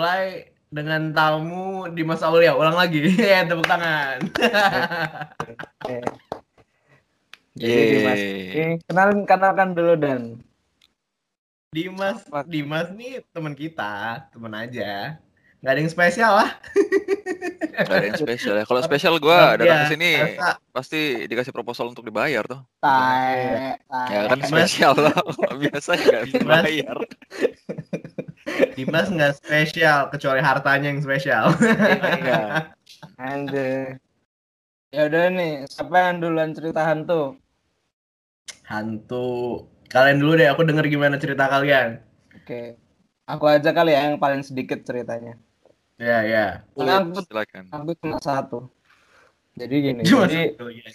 mulai 0.00 0.48
dengan 0.72 1.12
tamu 1.12 1.84
Dimas 1.92 2.24
Aulia. 2.24 2.56
Ulang 2.56 2.72
lagi. 2.72 3.04
ya, 3.20 3.44
tepuk 3.44 3.68
tangan. 3.68 4.24
Oke. 5.84 6.00
Jadi 7.60 7.82
Dimas, 7.92 8.20
kenalin 8.88 9.20
kenalkan 9.28 9.76
dulu 9.76 9.92
dan 10.00 10.40
Dimas, 11.70 12.24
Dimas 12.48 12.88
nih 12.96 13.20
teman 13.36 13.52
kita, 13.52 14.24
teman 14.32 14.56
aja. 14.56 15.20
Nggak 15.60 15.72
ada 15.76 15.80
yang 15.84 15.92
spesial 15.92 16.32
lah. 16.40 16.50
Gak 17.84 17.96
ada 18.00 18.06
yang 18.08 18.16
spesial 18.16 18.54
ya. 18.56 18.64
Kalau 18.64 18.80
spesial 18.80 19.14
gue 19.20 19.38
datang 19.60 19.68
Iya, 19.68 19.84
ke 19.84 19.92
sini 19.92 20.10
pasti 20.72 21.00
dikasih 21.28 21.52
proposal 21.52 21.92
untuk 21.92 22.08
dibayar 22.08 22.40
tuh. 22.48 22.64
tai, 22.80 23.76
tai. 23.84 24.08
Ya 24.08 24.20
kan 24.32 24.40
spesial 24.40 24.96
lah. 24.96 25.12
Kalau 25.12 25.56
biasa 25.68 25.90
nggak 26.00 26.22
dibayar. 26.32 26.96
Dimas 28.74 29.08
nggak 29.10 29.40
spesial, 29.40 30.08
kecuali 30.08 30.40
hartanya 30.40 30.88
yang 30.92 31.02
spesial. 31.02 31.52
Iya. 32.20 32.72
Anjir. 33.20 34.00
Ya 34.90 35.06
udah 35.06 35.24
nih, 35.30 35.52
siapa 35.70 35.96
yang 36.10 36.18
duluan 36.18 36.50
cerita 36.50 36.82
hantu? 36.82 37.38
Hantu. 38.66 39.26
Kalian 39.90 40.18
dulu 40.22 40.32
deh, 40.38 40.50
aku 40.50 40.62
denger 40.66 40.86
gimana 40.90 41.18
cerita 41.18 41.46
kalian. 41.46 42.02
Oke. 42.34 42.78
Aku 43.30 43.46
aja 43.46 43.70
kali 43.70 43.94
ya 43.94 44.10
yang 44.10 44.18
paling 44.18 44.42
sedikit 44.42 44.82
ceritanya. 44.82 45.38
Ya, 46.00 46.24
ya. 46.26 46.46
Karena 46.74 47.04
aku, 47.06 47.22
Silakan. 47.22 47.64
aku 47.70 47.90
cuma 48.02 48.18
satu. 48.18 48.58
Jadi 49.54 49.74
gini, 49.82 50.02
Cuma 50.02 50.24
jadi 50.24 50.56
satu, 50.56 50.66
ya. 50.72 50.88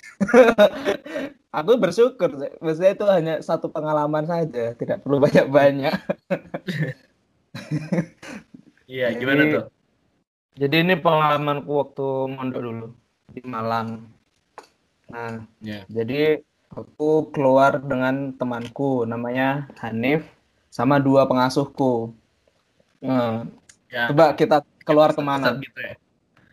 aku 1.64 1.72
bersyukur. 1.80 2.30
Maksudnya 2.60 2.92
itu 2.98 3.06
hanya 3.08 3.34
satu 3.40 3.70
pengalaman 3.72 4.26
saja, 4.28 4.74
tidak 4.76 5.06
perlu 5.06 5.22
banyak-banyak. 5.22 5.94
Iya, 8.86 9.08
gimana 9.14 9.42
Jadi- 9.42 9.54
tuh? 9.56 9.66
Jadi 10.56 10.76
ini 10.80 10.96
pengalamanku 10.96 11.68
waktu 11.68 12.08
mondok 12.32 12.62
dulu 12.62 12.88
di 13.28 13.42
Malang. 13.44 14.08
Nah, 15.06 15.44
Ya. 15.60 15.84
jadi 15.86 16.40
aku 16.70 17.28
keluar 17.30 17.76
dengan 17.78 18.32
temanku 18.32 19.04
namanya 19.04 19.68
Hanif 19.80 20.24
sama 20.70 20.96
dua 20.98 21.28
pengasuhku. 21.28 22.16
Nah, 23.00 23.44
Ya. 23.92 24.08
coba 24.08 24.32
kita 24.32 24.64
keluar 24.82 25.12
ke 25.12 25.20
mana? 25.20 25.60
Gitu 25.60 25.76
ya. 25.76 25.96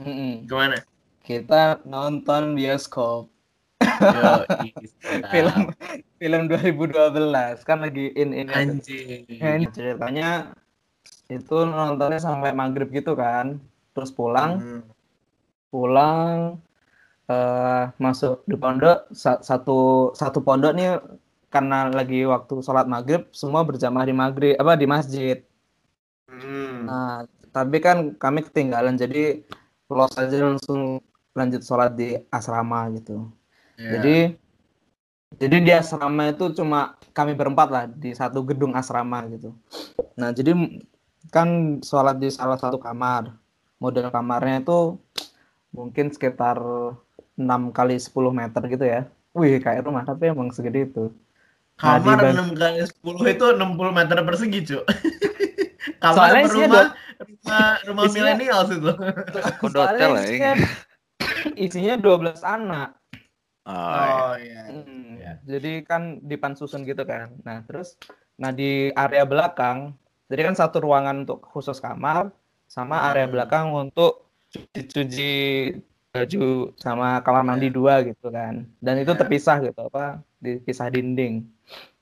Mm-mm. 0.03 0.33
Ke 0.45 0.55
mana? 0.57 0.79
Kita 1.23 1.63
nonton 1.85 2.59
bioskop. 2.59 3.31
Yo, 3.83 4.23
Film 5.31 5.71
film 6.17 6.43
2012 6.47 7.63
kan 7.63 7.79
lagi 7.79 8.11
in 8.13 8.35
ini. 8.35 8.51
anjing. 8.51 9.31
Ini 9.31 9.67
ceritanya 9.71 10.51
itu 11.33 11.57
nontonnya 11.65 12.21
sampai 12.21 12.51
maghrib 12.53 12.89
gitu 12.91 13.13
kan. 13.17 13.57
Terus 13.93 14.11
pulang, 14.13 14.53
Hmm. 14.61 14.83
pulang 15.69 16.61
eh 17.25 17.85
masuk 17.97 18.43
di 18.45 18.59
pondok 18.59 19.09
sa- 19.15 19.41
satu 19.41 20.11
satu 20.13 20.43
pondok 20.43 20.75
nih 20.75 20.99
karena 21.49 21.87
lagi 21.89 22.27
waktu 22.27 22.61
sholat 22.61 22.85
maghrib 22.91 23.31
semua 23.31 23.63
berjamaah 23.63 24.05
di 24.05 24.13
maghrib 24.13 24.55
apa 24.59 24.75
di 24.75 24.87
masjid 24.91 25.39
Hmm. 26.27 26.89
nah 26.89 27.17
tapi 27.55 27.79
kan 27.79 28.19
kami 28.19 28.43
ketinggalan 28.43 28.99
jadi 28.99 29.45
los 29.87 30.13
aja 30.19 30.37
langsung 30.43 30.99
lanjut 31.33 31.63
sholat 31.63 31.95
di 31.95 32.19
asrama 32.29 32.91
gitu 32.97 33.29
Ya. 33.79 33.97
jadi 33.97 34.17
jadi 35.39 35.57
di 35.63 35.71
asrama 35.73 36.29
itu 36.29 36.53
cuma 36.53 36.99
kami 37.15 37.33
berempat 37.33 37.69
lah 37.71 37.85
di 37.89 38.13
satu 38.13 38.45
gedung 38.45 38.75
asrama 38.75 39.25
gitu 39.31 39.55
nah 40.19 40.35
jadi 40.35 40.53
kan 41.31 41.49
sholat 41.81 42.17
di 42.17 42.29
salah 42.29 42.57
satu 42.57 42.77
kamar 42.77 43.31
model 43.77 44.09
kamarnya 44.09 44.61
itu 44.61 44.99
mungkin 45.71 46.09
sekitar 46.09 46.59
6 47.33 47.45
kali 47.71 47.97
10 47.97 48.11
meter 48.31 48.63
gitu 48.67 48.85
ya 48.85 49.01
wih 49.33 49.57
kayak 49.57 49.85
rumah 49.85 50.03
tapi 50.03 50.29
emang 50.29 50.51
segede 50.51 50.87
itu 50.87 51.13
Nah, 51.75 51.99
kamar 51.99 52.15
di 52.15 52.23
ban- 52.23 52.37
6 52.47 52.55
kali 52.55 52.79
10 52.85 53.33
itu 53.33 53.47
60 53.49 53.91
meter 53.91 54.17
persegi, 54.23 54.61
Cuk. 54.63 54.85
kamar 56.03 56.15
Soalnya 56.15 56.47
rumah 56.47 56.87
rumah, 57.19 57.69
rumah 57.83 58.03
isinya- 58.07 58.15
milenial 58.29 58.61
itu. 58.69 58.91
Kondo 59.59 59.79
Soalnya 59.81 59.91
hotel 59.99 60.11
lah 60.13 60.23
isinya, 60.23 60.51
ini. 60.53 60.67
isinya 61.59 61.95
12 61.97 62.39
anak 62.41 62.89
Oh, 63.63 63.73
iya. 63.73 64.11
Oh 64.21 64.35
iya. 64.37 64.63
Hmm, 64.69 65.03
Iya. 65.17 65.33
Jadi 65.49 65.73
kan 65.83 66.19
di 66.19 66.35
pansusun 66.35 66.83
gitu 66.83 67.03
kan. 67.03 67.31
Nah 67.41 67.63
terus, 67.63 67.95
nah 68.35 68.51
di 68.51 68.91
area 68.93 69.23
belakang, 69.23 69.95
jadi 70.33 70.49
kan 70.49 70.57
satu 70.57 70.81
ruangan 70.81 71.29
untuk 71.29 71.45
khusus 71.53 71.77
kamar, 71.77 72.33
sama 72.65 73.13
area 73.13 73.29
Hmm. 73.29 73.37
belakang 73.37 73.69
untuk 73.69 74.33
cuci-cuci 74.49 75.33
baju 76.09 76.73
sama 76.81 77.21
kamar 77.21 77.45
mandi 77.45 77.69
Iya. 77.69 77.77
dua 77.77 77.95
gitu 78.01 78.33
kan. 78.33 78.65
Dan 78.81 79.05
itu 79.05 79.13
Iya. 79.13 79.21
terpisah 79.21 79.61
gitu 79.61 79.81
apa, 79.93 80.25
dipisah 80.41 80.89
dinding. 80.89 81.45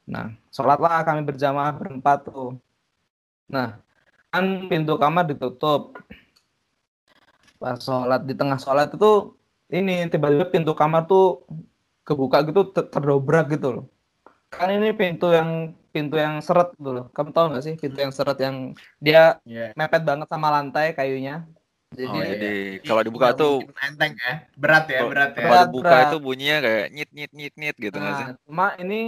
Nah, 0.07 0.31
sholatlah 0.55 1.03
kami 1.03 1.27
berjamaah 1.27 1.75
berempat 1.75 2.31
tuh. 2.31 2.55
Nah, 3.51 3.83
kan 4.31 4.71
pintu 4.71 4.95
kamar 4.95 5.27
ditutup. 5.27 5.99
Pas 7.59 7.83
sholat 7.83 8.23
di 8.23 8.39
tengah 8.39 8.63
sholat 8.63 8.95
itu 8.95 9.35
ini 9.75 10.07
tiba-tiba 10.07 10.47
pintu 10.55 10.71
kamar 10.75 11.11
tuh 11.11 11.43
kebuka 12.07 12.47
gitu 12.47 12.71
ter- 12.71 12.91
terdobrak 12.91 13.51
gitu 13.59 13.69
loh. 13.75 13.87
Kan 14.51 14.71
ini 14.71 14.95
pintu 14.95 15.31
yang 15.31 15.75
pintu 15.91 16.17
yang 16.17 16.39
seret 16.39 16.71
gitu 16.75 16.91
loh. 16.91 17.07
Kamu 17.11 17.31
tahu 17.31 17.47
nggak 17.51 17.65
sih 17.65 17.75
pintu 17.75 17.99
yang 17.99 18.11
seret 18.11 18.39
yang 18.39 18.57
dia 18.97 19.37
Iya. 19.43 19.75
mepet 19.75 20.03
banget 20.03 20.27
sama 20.27 20.49
lantai 20.49 20.95
kayunya. 20.95 21.45
Jadi 21.91 22.07
Oh, 22.07 22.23
iya. 22.23 22.31
jadi 22.31 22.53
kalau 22.87 23.03
dibuka 23.03 23.35
Nggak 23.35 23.39
tuh 23.39 23.55
enteng 23.83 24.13
ya. 24.15 24.33
Berat 24.55 24.85
ya, 24.87 25.01
berat 25.03 25.31
ya. 25.35 25.43
kalau 25.43 25.57
dibuka 25.67 25.91
berat. 25.91 26.07
itu 26.07 26.17
bunyinya 26.17 26.59
kayak 26.63 26.87
nyit 26.95 27.11
nyit 27.11 27.33
nyit 27.35 27.55
nyit 27.59 27.77
gitu 27.77 27.97
nggak 27.99 28.15
sih? 28.15 28.27
Nah, 28.31 28.35
cuma 28.47 28.67
ini 28.79 29.01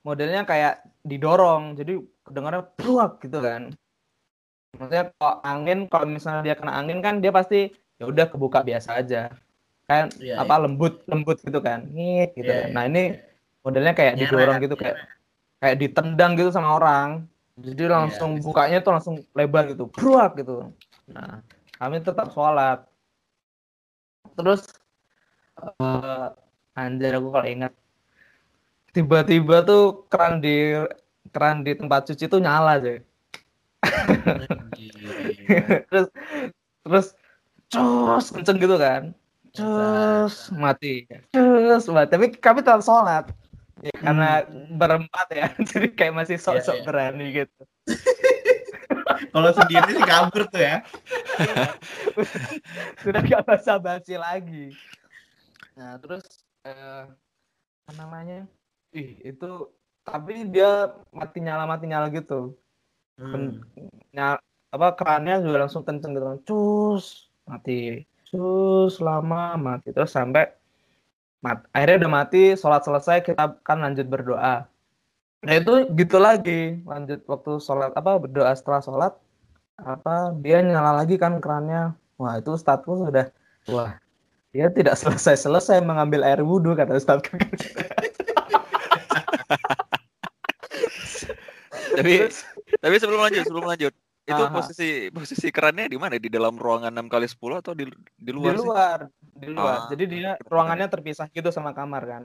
modelnya 0.00 0.42
kayak 0.42 0.74
didorong, 1.02 1.76
jadi 1.76 1.92
kedengarannya 2.24 2.66
pluak 2.74 3.20
gitu 3.20 3.38
kan. 3.38 3.76
Maksudnya 4.72 5.04
kalau 5.12 5.36
angin, 5.44 5.78
kalau 5.86 6.06
misalnya 6.08 6.42
dia 6.42 6.56
kena 6.56 6.72
angin 6.72 6.98
kan 6.98 7.20
dia 7.20 7.28
pasti 7.28 7.68
ya 8.00 8.08
udah 8.08 8.26
kebuka 8.26 8.64
biasa 8.64 8.96
aja. 8.96 9.28
Kan 9.84 10.08
Iya, 10.16 10.40
apa 10.40 10.56
lembut 10.56 11.04
lembut 11.04 11.36
gitu 11.38 11.60
kan. 11.60 11.84
Ngit 11.86 12.32
gitu. 12.32 12.48
Iya, 12.48 12.72
Nah, 12.72 12.88
ini 12.88 13.20
modelnya 13.60 13.92
kayak 13.92 14.16
Nyeret, 14.16 14.30
didorong 14.32 14.56
gitu 14.58 14.74
nyeret. 14.74 14.84
kayak 14.88 14.96
kayak 15.62 15.78
ditendang 15.78 16.34
gitu 16.34 16.50
sama 16.50 16.74
orang. 16.74 17.30
Jadi 17.54 17.86
langsung 17.86 18.34
bisa. 18.34 18.44
bukanya 18.50 18.82
tuh 18.82 18.98
langsung 18.98 19.14
lebar 19.30 19.70
gitu. 19.70 19.86
Pluak 19.86 20.34
gitu. 20.34 20.74
Nah, 21.06 21.38
kami 21.78 22.02
tetap 22.02 22.34
sholat. 22.34 22.82
Terus 24.34 24.66
eh 25.62 26.26
anjir 26.74 27.14
aku 27.14 27.28
kalau 27.28 27.46
ingat 27.46 27.72
tiba-tiba 28.96 29.60
tuh 29.62 30.08
keran 30.08 30.40
di 30.40 30.74
keran 31.30 31.62
di 31.62 31.76
tempat 31.76 32.10
cuci 32.10 32.26
tuh 32.26 32.42
nyala 32.42 32.82
aja. 32.82 32.98
Terus 35.90 36.06
terus 36.82 37.06
cus 37.70 38.26
kenceng 38.34 38.58
gitu 38.58 38.76
kan. 38.80 39.14
Cus 39.52 40.50
mati. 40.56 41.04
Cus 41.30 41.84
mati. 41.92 42.10
Tapi 42.10 42.26
kami 42.40 42.64
tetap 42.64 42.82
sholat. 42.82 43.28
Ya, 43.82 43.94
karena 43.98 44.46
berempat 44.78 45.26
ya. 45.34 45.46
Jadi 45.74 45.90
kayak 45.98 46.14
masih 46.14 46.38
sok-sok 46.38 46.78
iya. 46.80 46.84
berani 46.86 47.26
gitu. 47.34 47.62
Kalau 49.34 49.50
sendiri 49.50 49.90
sih 49.90 50.06
kabur 50.06 50.46
tuh 50.46 50.62
ya. 50.62 50.86
Sudah 53.02 53.20
gak 53.26 53.42
basa-basi 53.42 54.14
lagi. 54.14 54.70
Nah, 55.74 55.98
terus 55.98 56.46
eh 56.62 57.10
apa 57.82 57.92
namanya? 57.98 58.46
Ih, 58.94 59.18
itu 59.26 59.72
tapi 60.06 60.46
dia 60.46 60.94
mati 61.10 61.42
nyala 61.42 61.66
mati 61.66 61.90
nyala 61.90 62.06
gitu. 62.14 62.54
Hmm. 63.18 63.66
Nya, 64.14 64.38
apa 64.70 64.86
kerannya 64.94 65.42
juga 65.42 65.66
langsung 65.66 65.82
kenceng 65.82 66.14
gitu. 66.14 66.26
Cus, 66.46 67.32
mati. 67.50 68.06
Cus, 68.30 69.02
lama 69.02 69.58
mati 69.58 69.90
terus 69.90 70.14
sampai 70.14 70.61
mat 71.42 71.66
akhirnya 71.74 72.06
udah 72.06 72.12
mati, 72.22 72.54
sholat 72.54 72.82
selesai 72.86 73.26
kita 73.26 73.58
kan 73.66 73.82
lanjut 73.82 74.06
berdoa. 74.06 74.70
Nah 75.42 75.54
itu 75.58 75.90
gitu 75.98 76.22
lagi, 76.22 76.78
lanjut 76.86 77.26
waktu 77.26 77.58
sholat 77.58 77.90
apa 77.98 78.22
berdoa 78.22 78.54
setelah 78.54 78.80
sholat 78.80 79.12
apa 79.82 80.30
dia 80.38 80.62
nyala 80.62 81.02
lagi 81.02 81.18
kan 81.18 81.42
kerannya. 81.42 81.98
Wah 82.16 82.38
itu 82.38 82.54
ustadzku 82.54 83.02
sudah 83.02 83.26
wah 83.66 83.98
dia 84.54 84.70
tidak 84.70 84.94
selesai 84.94 85.42
selesai 85.42 85.82
mengambil 85.82 86.22
air 86.22 86.40
wudhu 86.46 86.78
kata 86.78 86.94
ustadzku. 86.94 87.34
Tapi 91.92 92.24
tapi 92.80 92.94
sebelum 92.96 93.20
lanjut, 93.20 93.44
sebelum 93.44 93.68
lanjut. 93.68 93.92
Itu 94.22 94.38
Aha. 94.38 94.54
posisi 94.54 95.10
posisi 95.10 95.50
kerannya 95.50 95.90
di 95.90 95.98
mana? 95.98 96.14
Di 96.14 96.30
dalam 96.30 96.54
ruangan 96.54 96.94
6 96.94 97.10
kali 97.10 97.26
10 97.26 97.58
atau 97.58 97.72
di 97.74 97.90
di 97.90 97.94
di 98.22 98.30
luar 98.30 98.54
sih? 98.54 98.62
luar, 98.62 98.98
di 99.34 99.46
luar. 99.50 99.74
Ah, 99.74 99.80
Jadi 99.90 100.04
dia 100.06 100.30
ruangannya 100.46 100.86
terpisah 100.86 101.26
gitu 101.28 101.50
sama 101.50 101.74
kamar 101.74 102.02
kan. 102.06 102.22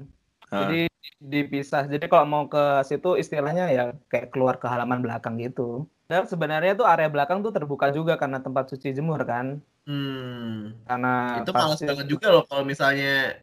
Ah. 0.53 0.69
Jadi 0.69 0.85
dipisah. 1.17 1.89
Jadi 1.89 2.05
kalau 2.05 2.29
mau 2.29 2.44
ke 2.45 2.85
situ 2.85 3.17
istilahnya 3.17 3.65
ya 3.73 3.83
kayak 4.07 4.29
keluar 4.29 4.61
ke 4.61 4.69
halaman 4.69 5.01
belakang 5.01 5.41
gitu. 5.41 5.89
Dan 6.05 6.23
sebenarnya 6.23 6.77
tuh 6.77 6.85
area 6.85 7.09
belakang 7.09 7.41
tuh 7.41 7.49
terbuka 7.51 7.89
juga 7.89 8.15
karena 8.15 8.39
tempat 8.39 8.69
cuci 8.69 8.94
jemur 8.94 9.25
kan. 9.25 9.57
Hmm. 9.89 10.77
Karena 10.85 11.41
Itu 11.41 11.51
males 11.51 11.81
pasti- 11.81 11.89
banget 11.89 12.05
juga 12.07 12.27
loh 12.29 12.45
kalau 12.45 12.61
misalnya 12.61 13.41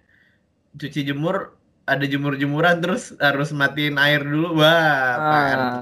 cuci 0.79 1.03
jemur 1.03 1.59
ada 1.85 2.07
jemur-jemuran 2.07 2.81
terus 2.81 3.13
harus 3.19 3.51
matiin 3.51 3.99
air 3.99 4.23
dulu. 4.23 4.63
Wah? 4.63 5.11
Ah. 5.19 5.77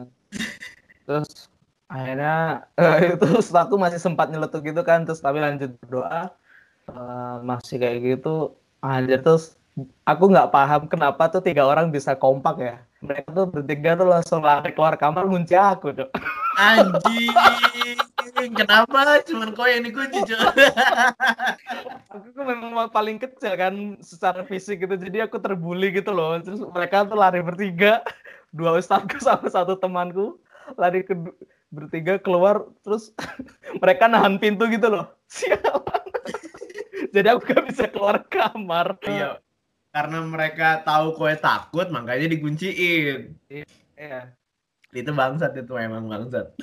terus 1.05 1.52
akhirnya 1.93 2.65
eh, 2.81 2.97
itu 3.21 3.27
aku 3.53 3.75
masih 3.77 4.01
sempat 4.01 4.33
nyeletuk 4.33 4.65
gitu 4.65 4.81
kan 4.81 5.05
terus 5.05 5.21
tapi 5.21 5.45
lanjut 5.45 5.77
berdoa 5.85 6.33
Eh, 6.91 7.37
masih 7.47 7.77
kayak 7.79 7.99
gitu. 8.03 8.59
Anjir 8.83 9.23
terus 9.23 9.55
aku 10.03 10.29
nggak 10.29 10.51
paham 10.53 10.91
kenapa 10.91 11.31
tuh 11.31 11.39
tiga 11.39 11.63
orang 11.63 11.95
bisa 11.95 12.19
kompak 12.19 12.57
ya. 12.59 12.77
Mereka 12.99 13.31
tuh 13.31 13.47
bertiga 13.47 13.95
tuh 13.95 14.09
langsung 14.11 14.41
lari 14.43 14.75
keluar 14.75 14.95
kamar 14.99 15.27
ngunci 15.27 15.55
aku 15.59 15.91
tuh 15.91 16.07
Anjing, 16.55 18.53
kenapa? 18.55 19.23
Cuman 19.27 19.57
kau 19.57 19.67
yang 19.67 19.83
dikunci, 19.87 20.21
aku 22.13 22.27
tuh 22.35 22.45
memang 22.45 22.91
paling 22.93 23.17
kecil 23.17 23.57
kan 23.57 23.75
secara 24.05 24.45
fisik 24.45 24.85
gitu. 24.85 24.95
Jadi 24.99 25.25
aku 25.25 25.41
terbully 25.41 25.95
gitu 25.95 26.13
loh. 26.13 26.37
Terus 26.43 26.61
mereka 26.61 27.09
tuh 27.09 27.17
lari 27.17 27.41
bertiga. 27.41 28.05
Dua 28.53 28.77
ustadku 28.77 29.17
sama 29.23 29.49
satu 29.49 29.81
temanku 29.81 30.37
lari 30.77 31.07
ke 31.07 31.17
bertiga 31.73 32.21
keluar 32.21 32.69
terus 32.85 33.17
mereka 33.83 34.07
nahan 34.07 34.37
pintu 34.37 34.69
gitu 34.69 34.93
loh 34.93 35.09
siapa 35.33 36.05
jadi 37.13 37.35
aku 37.35 37.49
gak 37.49 37.65
bisa 37.69 37.85
keluar 37.89 38.25
kamar 38.29 38.97
Iya. 39.05 39.41
Karena 39.93 40.25
mereka 40.25 40.81
tahu 40.81 41.13
kowe 41.13 41.29
takut, 41.37 41.85
makanya 41.93 42.25
dikunciin. 42.25 43.37
Iya. 43.53 44.33
Itu 44.89 45.13
bangsat 45.13 45.53
itu 45.53 45.77
emang 45.77 46.09
bangsat. 46.09 46.57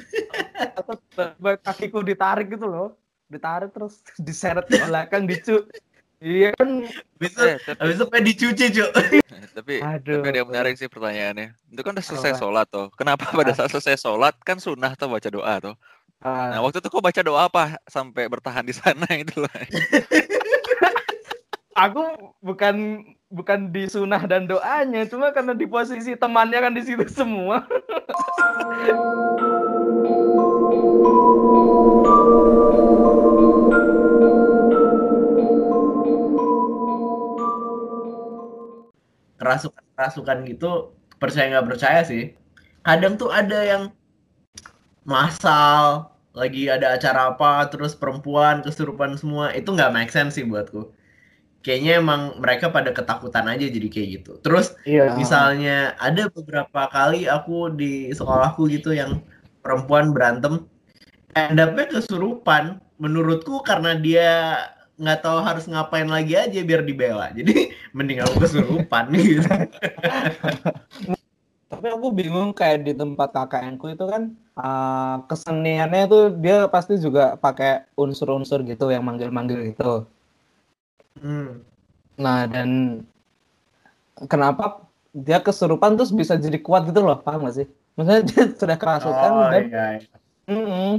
Kakiku 1.61 2.01
ditarik 2.01 2.49
gitu 2.49 2.65
loh 2.65 2.97
ditarik 3.29 3.71
terus 3.71 4.01
diseret 4.25 4.65
ke 4.65 4.81
belakang 4.81 5.29
dicu 5.29 5.63
iya 6.19 6.49
kan 6.53 6.83
Habis 7.15 7.31
itu, 7.31 7.41
Eh, 7.41 7.55
tapi, 7.59 7.79
habis 7.79 7.95
itu 7.95 8.05
pengen 8.07 8.25
dicuci, 8.25 8.65
Cuk. 8.71 8.89
tapi, 9.57 9.73
Aduh. 9.79 10.19
tapi 10.19 10.27
ada 10.27 10.37
yang 10.39 10.49
menarik 10.49 10.73
sih 10.75 10.87
pertanyaannya. 10.87 11.47
Itu 11.67 11.81
kan 11.81 11.91
udah 11.91 12.05
selesai 12.05 12.31
Apa? 12.33 12.39
sholat 12.39 12.67
tuh. 12.67 12.87
Kenapa 12.93 13.27
pada 13.29 13.51
saat 13.51 13.69
selesai 13.69 13.95
sholat 13.97 14.35
kan 14.39 14.57
sunnah 14.57 14.93
tuh 14.93 15.07
baca 15.07 15.27
doa 15.27 15.53
tuh. 15.59 15.75
ah, 16.19 16.51
Nah 16.51 16.59
waktu 16.59 16.79
itu 16.79 16.87
kok 16.87 16.99
baca 17.01 17.21
doa 17.21 17.41
apa 17.45 17.63
sampai 17.85 18.27
bertahan 18.27 18.63
di 18.63 18.71
sana 18.71 19.07
itu 19.15 19.35
loh. 19.37 19.47
aku 21.79 22.03
bukan 22.39 22.75
bukan 23.29 23.71
di 23.71 23.87
sunah 23.87 24.19
dan 24.25 24.43
doanya 24.43 25.07
cuma 25.07 25.31
karena 25.31 25.55
di 25.55 25.63
posisi 25.63 26.11
temannya 26.11 26.59
kan 26.59 26.73
di 26.75 26.83
situ 26.83 27.07
semua 27.07 27.63
Kerasukan-kerasukan 39.39 40.37
gitu, 40.51 40.93
percaya 41.17 41.47
nggak 41.55 41.67
percaya 41.67 42.01
sih. 42.03 42.35
Kadang 42.83 43.15
tuh 43.15 43.31
ada 43.31 43.59
yang 43.63 43.83
masal, 45.07 46.11
lagi 46.35 46.69
ada 46.69 46.95
acara 46.95 47.33
apa, 47.35 47.67
terus 47.71 47.97
perempuan 47.97 48.61
kesurupan 48.61 49.17
semua. 49.17 49.51
Itu 49.55 49.73
nggak 49.73 49.91
make 49.95 50.11
sense 50.13 50.37
sih 50.37 50.45
buatku. 50.45 50.91
Kayaknya 51.59 51.99
emang 51.99 52.21
mereka 52.39 52.71
pada 52.71 52.95
ketakutan 52.95 53.51
aja 53.51 53.67
jadi 53.67 53.87
kayak 53.91 54.09
gitu. 54.21 54.31
Terus 54.39 54.79
iya 54.87 55.11
Misalnya 55.19 55.91
ada 55.99 56.31
beberapa 56.31 56.87
kali 56.87 57.27
aku 57.27 57.75
di 57.75 58.15
sekolahku 58.15 58.71
gitu 58.71 58.95
yang 58.95 59.19
perempuan 59.59 60.15
berantem, 60.15 60.63
end 61.35 61.59
up-nya 61.59 61.91
kesurupan. 61.91 62.79
Menurutku 62.99 63.63
karena 63.63 63.95
dia 63.95 64.59
nggak 64.99 65.19
tahu 65.23 65.39
harus 65.39 65.63
ngapain 65.65 66.05
lagi 66.05 66.35
aja 66.35 66.59
biar 66.59 66.83
dibela. 66.83 67.31
Jadi 67.31 67.71
mending 67.95 68.19
aku 68.21 68.35
kesurupan 68.45 69.09
gitu. 69.17 69.47
tapi 71.69 71.85
aku 71.95 72.11
bingung 72.11 72.51
kayak 72.51 72.81
di 72.83 72.93
tempat 72.97 73.29
KKN-ku 73.31 73.93
itu 73.93 74.05
kan 74.09 74.35
ah, 74.57 75.21
keseniannya 75.29 76.03
tuh 76.09 76.23
dia 76.35 76.65
pasti 76.67 76.97
juga 76.97 77.37
pakai 77.37 77.87
unsur-unsur 77.95 78.65
gitu 78.65 78.89
yang 78.91 79.05
manggil-manggil 79.05 79.73
gitu 79.73 80.03
Hmm. 81.19 81.61
nah 82.15 82.47
dan 82.47 83.03
kenapa 84.31 84.87
dia 85.11 85.39
kesurupan 85.43 85.99
terus 85.99 86.15
bisa 86.15 86.39
jadi 86.39 86.55
kuat 86.63 86.87
gitu 86.87 87.03
loh 87.03 87.19
paham 87.19 87.43
gak 87.43 87.59
sih 87.59 87.67
maksudnya 87.99 88.21
dia 88.23 88.43
sudah 88.59 88.77
kerasukan 88.79 89.31
Oh 89.31 89.47
dan 89.51 89.63
iya. 89.67 89.87
Mm-mm. 90.47 90.93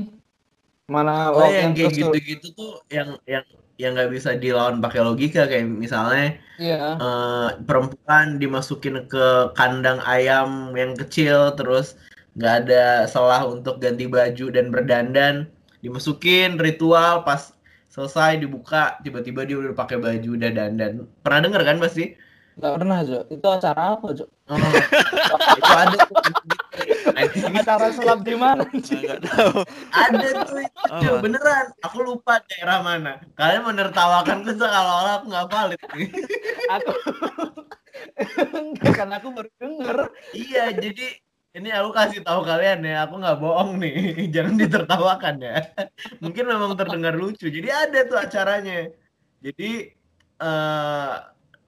mana 0.91 1.32
Oh 1.32 1.49
yang 1.49 1.73
kayak 1.73 1.97
gitu-gitu 1.97 2.52
tuh 2.52 2.85
yang 2.93 3.17
yang 3.25 3.44
yang 3.81 3.97
nggak 3.97 4.12
bisa 4.12 4.37
dilawan 4.37 4.85
pakai 4.85 5.00
logika 5.00 5.49
kayak 5.49 5.65
misalnya 5.65 6.37
iya. 6.61 7.00
eh, 7.00 7.49
perempuan 7.65 8.37
dimasukin 8.37 9.09
ke 9.09 9.56
kandang 9.56 10.05
ayam 10.05 10.77
yang 10.77 10.93
kecil 10.93 11.56
terus 11.56 11.97
nggak 12.37 12.55
ada 12.69 13.09
selah 13.09 13.49
untuk 13.49 13.81
ganti 13.81 14.05
baju 14.05 14.53
dan 14.53 14.69
berdandan 14.69 15.49
dimasukin 15.81 16.61
ritual 16.61 17.25
pas 17.25 17.56
selesai 17.91 18.38
dibuka 18.38 19.00
tiba-tiba 19.03 19.43
dia 19.49 19.56
udah 19.59 19.75
pakai 19.75 19.99
baju 19.99 20.29
udah 20.38 20.50
dandan. 20.55 21.11
Pernah 21.25 21.41
denger 21.49 21.62
kan 21.67 21.79
pasti 21.83 22.15
nggak 22.61 22.73
pernah 22.76 22.99
Jo. 23.03 23.19
Itu 23.33 23.47
acara 23.49 23.97
apa 23.97 24.06
Jo? 24.12 24.29
Oh, 24.47 24.56
itu 25.59 25.73
ada 25.73 25.97
acara 27.08 27.87
sulap 27.91 28.20
di 28.23 28.35
mana 28.37 28.64
Enggak 28.69 29.20
tahu. 29.25 29.62
ada 29.93 30.29
tuh 30.44 30.61
itu 30.61 30.79
Oh. 30.91 31.23
Beneran 31.23 31.70
aku 31.87 31.99
lupa 32.02 32.43
daerah 32.50 32.82
mana 32.82 33.23
kalian 33.38 33.62
menertawakan 33.62 34.43
tuh 34.43 34.58
seolah-olah 34.58 35.23
aku 35.23 35.26
nggak 35.31 35.49
valid 35.49 35.81
aku 36.67 36.93
kan 38.99 39.09
aku 39.12 39.28
baru 39.30 39.50
denger 39.61 39.97
Iya, 40.33 40.64
jadi 40.75 41.07
ini 41.50 41.69
aku 41.75 41.90
kasih 41.90 42.23
tahu 42.23 42.47
kalian 42.47 42.87
ya, 42.87 43.07
aku 43.07 43.19
nggak 43.19 43.38
bohong 43.42 43.83
nih, 43.83 43.99
jangan 44.35 44.54
ditertawakan 44.54 45.42
ya. 45.42 45.59
Mungkin 46.23 46.45
memang 46.47 46.78
terdengar 46.78 47.19
lucu. 47.19 47.50
Jadi 47.50 47.66
ada 47.66 48.07
tuh 48.07 48.14
acaranya. 48.14 48.87
Jadi 49.42 49.90
eh 50.40 51.12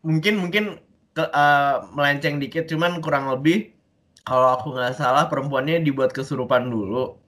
mungkin 0.02 0.34
mungkin 0.38 0.64
ke, 1.12 1.24
eh, 1.26 1.76
melenceng 1.92 2.38
dikit, 2.38 2.70
cuman 2.70 3.02
kurang 3.02 3.26
lebih 3.34 3.74
kalau 4.22 4.58
aku 4.58 4.74
nggak 4.74 4.98
salah 4.98 5.26
perempuannya 5.26 5.82
dibuat 5.82 6.14
kesurupan 6.14 6.70
dulu. 6.70 7.18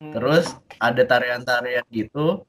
Terus 0.00 0.56
ada 0.80 1.04
tarian-tarian 1.04 1.84
gitu, 1.92 2.40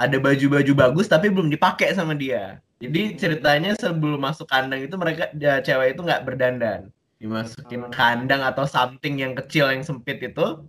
ada 0.00 0.16
baju-baju 0.16 0.72
bagus 0.72 1.04
tapi 1.04 1.28
belum 1.28 1.52
dipakai 1.52 1.92
sama 1.92 2.16
dia. 2.16 2.64
Jadi 2.80 3.20
ceritanya 3.20 3.76
sebelum 3.76 4.24
masuk 4.24 4.48
kandang 4.48 4.88
itu 4.88 4.96
mereka 4.96 5.28
ya, 5.36 5.60
cewek 5.60 5.94
itu 5.94 6.00
nggak 6.00 6.24
berdandan, 6.24 6.88
dimasukin 7.20 7.86
Oh. 7.86 7.92
kandang 7.92 8.40
atau 8.40 8.64
something 8.64 9.20
yang 9.20 9.36
kecil 9.36 9.68
yang 9.68 9.84
sempit 9.84 10.16
itu, 10.20 10.64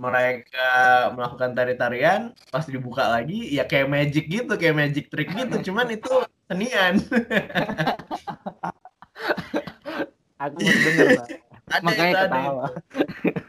mereka 0.00 0.70
melakukan 1.18 1.52
tari-tarian, 1.52 2.32
pas 2.48 2.64
dibuka 2.64 3.10
lagi 3.10 3.52
ya 3.52 3.68
kayak 3.68 3.90
magic 3.90 4.30
gitu, 4.30 4.54
kayak 4.54 4.78
magic 4.78 5.10
trick 5.10 5.28
gitu, 5.34 5.70
cuman 5.70 5.90
itu 5.92 6.10
senian. 6.48 7.02
aku 10.40 10.56
denger 10.62 11.20
Pak. 11.20 11.49
Ada 11.70 11.84
makanya 11.86 12.10
itu, 12.10 12.18
ada 12.18 12.26
ketawa 12.26 12.66
itu. 12.66 12.80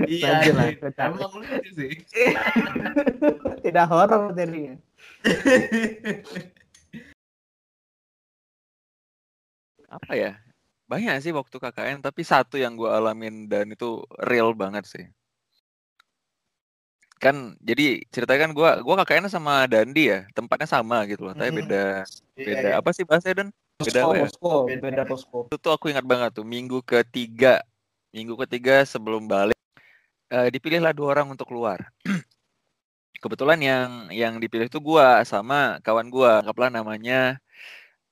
Iya, 0.11 0.27
Lanjut 0.29 0.53
lah, 0.53 0.65
ada 0.65 0.77
ketawa. 0.77 1.13
emang 1.17 1.33
lucu 1.41 1.69
sih. 1.73 1.91
tidak 3.65 3.85
horor 3.89 4.21
jadinya 4.37 4.75
Apa 9.91 10.11
ya? 10.15 10.31
Banyak 10.87 11.23
sih 11.23 11.31
waktu 11.31 11.55
KKN, 11.55 12.03
tapi 12.03 12.21
satu 12.21 12.59
yang 12.59 12.75
gue 12.75 12.87
alamin 12.87 13.47
dan 13.47 13.71
itu 13.71 14.03
real 14.27 14.51
banget 14.51 14.83
sih. 14.87 15.05
Kan 17.21 17.53
jadi 17.61 18.01
ceritanya 18.09 18.49
kan 18.49 18.51
gue 18.51 18.69
gua 18.81 18.95
KKN 19.05 19.29
sama 19.29 19.69
Dandi 19.69 20.09
ya, 20.09 20.25
tempatnya 20.33 20.67
sama 20.67 21.05
gitu 21.07 21.29
loh, 21.29 21.33
tapi 21.37 21.63
beda 21.63 22.03
Iya, 22.33 22.45
beda 22.49 22.69
iya. 22.73 22.79
apa 22.81 22.89
sih 22.91 23.05
bahasanya 23.05 23.45
Dan? 23.45 23.49
Beda 23.81 24.01
posko 24.01 24.09
apa 24.09 24.13
ya? 24.17 24.21
posko 24.25 24.53
Beda. 24.67 24.81
beda 24.81 25.03
posko 25.05 25.37
Itu 25.47 25.57
tuh 25.61 25.71
aku 25.71 25.85
ingat 25.93 26.05
banget 26.05 26.31
tuh, 26.33 26.45
minggu 26.45 26.81
ketiga, 26.83 27.61
minggu 28.11 28.35
ketiga 28.47 28.83
sebelum 28.83 29.25
balik, 29.27 29.57
eh, 30.31 30.47
dipilihlah 30.51 30.91
dua 30.95 31.17
orang 31.17 31.31
untuk 31.33 31.47
keluar. 31.49 31.79
Kebetulan 33.23 33.59
yang 33.61 33.89
yang 34.11 34.33
dipilih 34.41 34.67
itu 34.67 34.79
gua 34.83 35.23
sama 35.23 35.79
kawan 35.85 36.07
gua, 36.11 36.43
anggaplah 36.43 36.69
namanya 36.73 37.39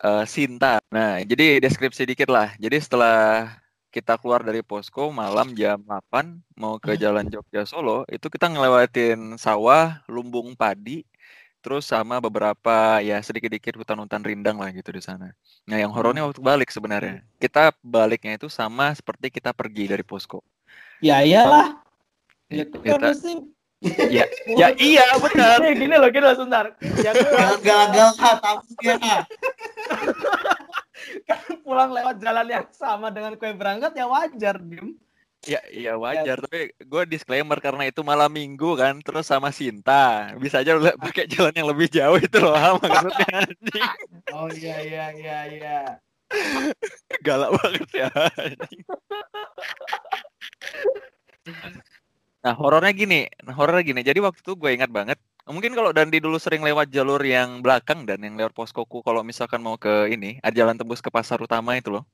eh, 0.03 0.25
Sinta. 0.27 0.79
Nah, 0.91 1.21
jadi 1.23 1.59
deskripsi 1.63 2.03
dikit 2.09 2.29
lah. 2.31 2.55
Jadi 2.57 2.77
setelah 2.79 3.51
kita 3.89 4.21
keluar 4.21 4.45
dari 4.45 4.61
posko 4.61 5.09
malam 5.09 5.57
jam 5.57 5.81
8 5.81 6.37
mau 6.61 6.77
ke 6.77 6.93
Jalan 6.93 7.25
Jogja 7.33 7.65
Solo, 7.65 8.05
itu 8.05 8.29
kita 8.29 8.45
ngelewatin 8.51 9.35
sawah, 9.41 9.97
lumbung 10.05 10.53
padi, 10.53 11.01
terus 11.59 11.83
sama 11.87 12.23
beberapa 12.23 13.03
ya 13.03 13.19
sedikit-dikit 13.19 13.75
hutan-hutan 13.75 14.23
rindang 14.23 14.55
lah 14.59 14.71
gitu 14.71 14.89
di 14.95 15.03
sana. 15.03 15.35
Nah, 15.67 15.77
yang 15.77 15.91
horornya 15.91 16.23
waktu 16.23 16.39
balik 16.39 16.71
sebenarnya. 16.71 17.21
Kita 17.37 17.75
baliknya 17.83 18.39
itu 18.39 18.47
sama 18.47 18.95
seperti 18.95 19.27
kita 19.29 19.51
pergi 19.51 19.91
dari 19.91 20.03
posko. 20.03 20.39
ya 20.99 21.23
iyalah 21.23 21.79
ya 22.51 22.67
Kita 22.67 22.99
pasti 22.99 23.39
ya 24.11 24.27
ya 24.51 24.67
iya 24.91 25.15
benar 25.15 25.63
Nih, 25.63 25.79
gini 25.79 25.95
loh, 25.95 26.09
gini 26.11 26.23
loh 26.27 26.35
sebentar. 26.35 26.65
Ya 26.99 27.11
Gagal-gagal 27.15 28.09
tamunya. 28.19 29.17
kan 31.23 31.39
pulang 31.65 31.91
lewat 31.95 32.15
jalan 32.19 32.47
yang 32.51 32.65
sama 32.75 33.07
dengan 33.07 33.39
kue 33.39 33.55
berangkat 33.55 33.95
ya 33.95 34.05
wajar, 34.11 34.59
Dim. 34.59 34.99
Ya 35.47 35.61
iya 35.71 35.95
wajar 35.95 36.43
tapi 36.43 36.75
gue 36.75 37.03
disclaimer 37.07 37.55
karena 37.63 37.87
itu 37.87 38.03
malam 38.03 38.27
minggu 38.27 38.75
kan 38.75 38.99
terus 38.99 39.23
sama 39.23 39.55
Sinta 39.55 40.35
bisa 40.35 40.59
aja 40.59 40.75
lu 40.75 40.83
pakai 40.99 41.31
jalan 41.31 41.55
yang 41.55 41.67
lebih 41.71 41.87
jauh 41.87 42.19
itu 42.19 42.37
loh 42.43 42.55
maksudnya 42.83 43.27
anjing. 43.47 43.87
Oh 44.35 44.51
iya 44.51 44.75
iya 44.83 45.05
iya 45.15 45.39
iya. 45.47 45.79
galak 47.25 47.55
banget 47.55 47.89
ya 47.95 48.09
nah 52.39 52.53
horornya 52.55 52.91
gini 52.91 53.27
nah, 53.43 53.55
horornya 53.55 53.83
gini 53.83 54.01
jadi 54.03 54.19
waktu 54.19 54.43
itu 54.43 54.53
gue 54.59 54.69
ingat 54.75 54.91
banget 54.91 55.17
mungkin 55.49 55.73
kalau 55.73 55.89
Dandi 55.95 56.21
dulu 56.21 56.37
sering 56.37 56.61
lewat 56.61 56.91
jalur 56.93 57.19
yang 57.23 57.63
belakang 57.63 58.05
dan 58.05 58.21
yang 58.21 58.37
lewat 58.37 58.53
poskoku 58.53 59.01
kalau 59.01 59.25
misalkan 59.25 59.63
mau 59.63 59.79
ke 59.79 60.11
ini 60.11 60.37
ada 60.43 60.53
jalan 60.53 60.77
tembus 60.77 61.01
ke 61.01 61.09
pasar 61.09 61.39
utama 61.41 61.79
itu 61.79 61.89
loh 61.89 62.05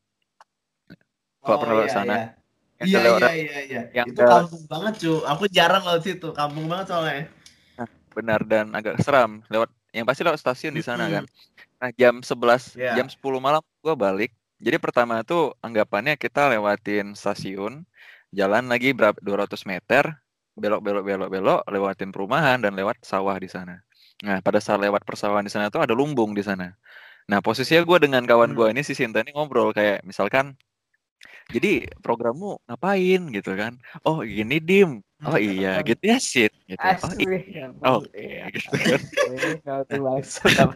Kalau 1.45 1.61
pernah 1.61 1.77
lewat 1.77 1.93
sana. 1.93 2.15
Iya, 2.17 2.44
iya, 2.81 2.99
iya, 2.99 3.29
iya, 3.31 3.59
iya. 3.63 3.81
yang 3.95 4.07
Itu 4.11 4.19
ke- 4.19 4.27
kampung 4.27 4.63
banget, 4.67 4.93
cu. 4.99 5.13
Aku 5.23 5.43
jarang 5.47 5.83
lewat 5.83 6.03
situ. 6.03 6.27
Kampung 6.31 6.67
banget 6.67 6.91
soalnya. 6.91 7.23
benar 8.15 8.47
dan 8.47 8.71
agak 8.71 8.95
seram 9.03 9.43
lewat 9.51 9.67
yang 9.91 10.07
pasti 10.07 10.23
lewat 10.23 10.39
stasiun 10.39 10.71
di 10.71 10.79
sana 10.79 11.11
kan 11.11 11.27
nah 11.75 11.91
jam 11.91 12.23
11 12.23 12.71
Iya. 12.79 12.95
jam 12.95 13.11
10 13.11 13.43
malam 13.43 13.59
gue 13.83 13.91
balik 13.91 14.31
jadi 14.55 14.79
pertama 14.79 15.19
tuh 15.27 15.51
anggapannya 15.59 16.15
kita 16.15 16.47
lewatin 16.47 17.11
stasiun 17.11 17.83
jalan 18.31 18.71
lagi 18.71 18.95
berapa 18.95 19.19
200 19.19 19.67
meter 19.67 20.15
belok 20.55 20.79
belok 20.79 21.03
belok 21.03 21.27
belok 21.27 21.61
lewatin 21.67 22.15
perumahan 22.15 22.63
dan 22.63 22.71
lewat 22.71 23.03
sawah 23.03 23.35
di 23.35 23.51
sana 23.51 23.83
nah 24.23 24.39
pada 24.39 24.63
saat 24.63 24.79
lewat 24.79 25.03
persawahan 25.03 25.43
di 25.43 25.51
sana 25.51 25.67
tuh 25.67 25.83
ada 25.83 25.91
lumbung 25.91 26.31
di 26.31 26.39
sana 26.39 26.71
nah 27.27 27.43
posisinya 27.43 27.83
gue 27.83 27.99
dengan 27.99 28.23
kawan 28.23 28.55
gue 28.55 28.71
ini 28.71 28.79
si 28.79 28.95
Sinta 28.95 29.19
ini 29.19 29.35
ngobrol 29.35 29.75
kayak 29.75 30.07
misalkan 30.07 30.55
jadi 31.53 31.89
programmu 32.01 32.57
ngapain 32.65 33.21
gitu 33.33 33.51
kan? 33.53 33.77
Oh 34.05 34.25
gini 34.25 34.57
dim. 34.57 35.05
Oh 35.23 35.39
iya 35.39 35.79
gitu 35.81 36.03
ya 36.03 36.17
shit 36.19 36.53
gitu. 36.67 36.81
Oh 36.81 37.13
iya. 37.17 37.65
Oh 37.85 38.01
iya 38.13 38.43
gitu. 38.51 38.69
kan 39.65 39.81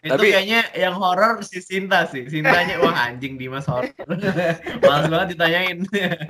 Itu 0.00 0.16
Tapi- 0.16 0.32
kayaknya 0.32 0.60
yang 0.72 0.96
horor 0.96 1.44
si 1.44 1.60
Sinta 1.60 2.08
sih. 2.08 2.24
Sintanya 2.32 2.80
wah 2.80 3.12
anjing 3.12 3.36
Dimas 3.36 3.68
horor. 3.68 3.92
Males 4.82 5.06
banget 5.12 5.36
ditanyain. 5.36 5.78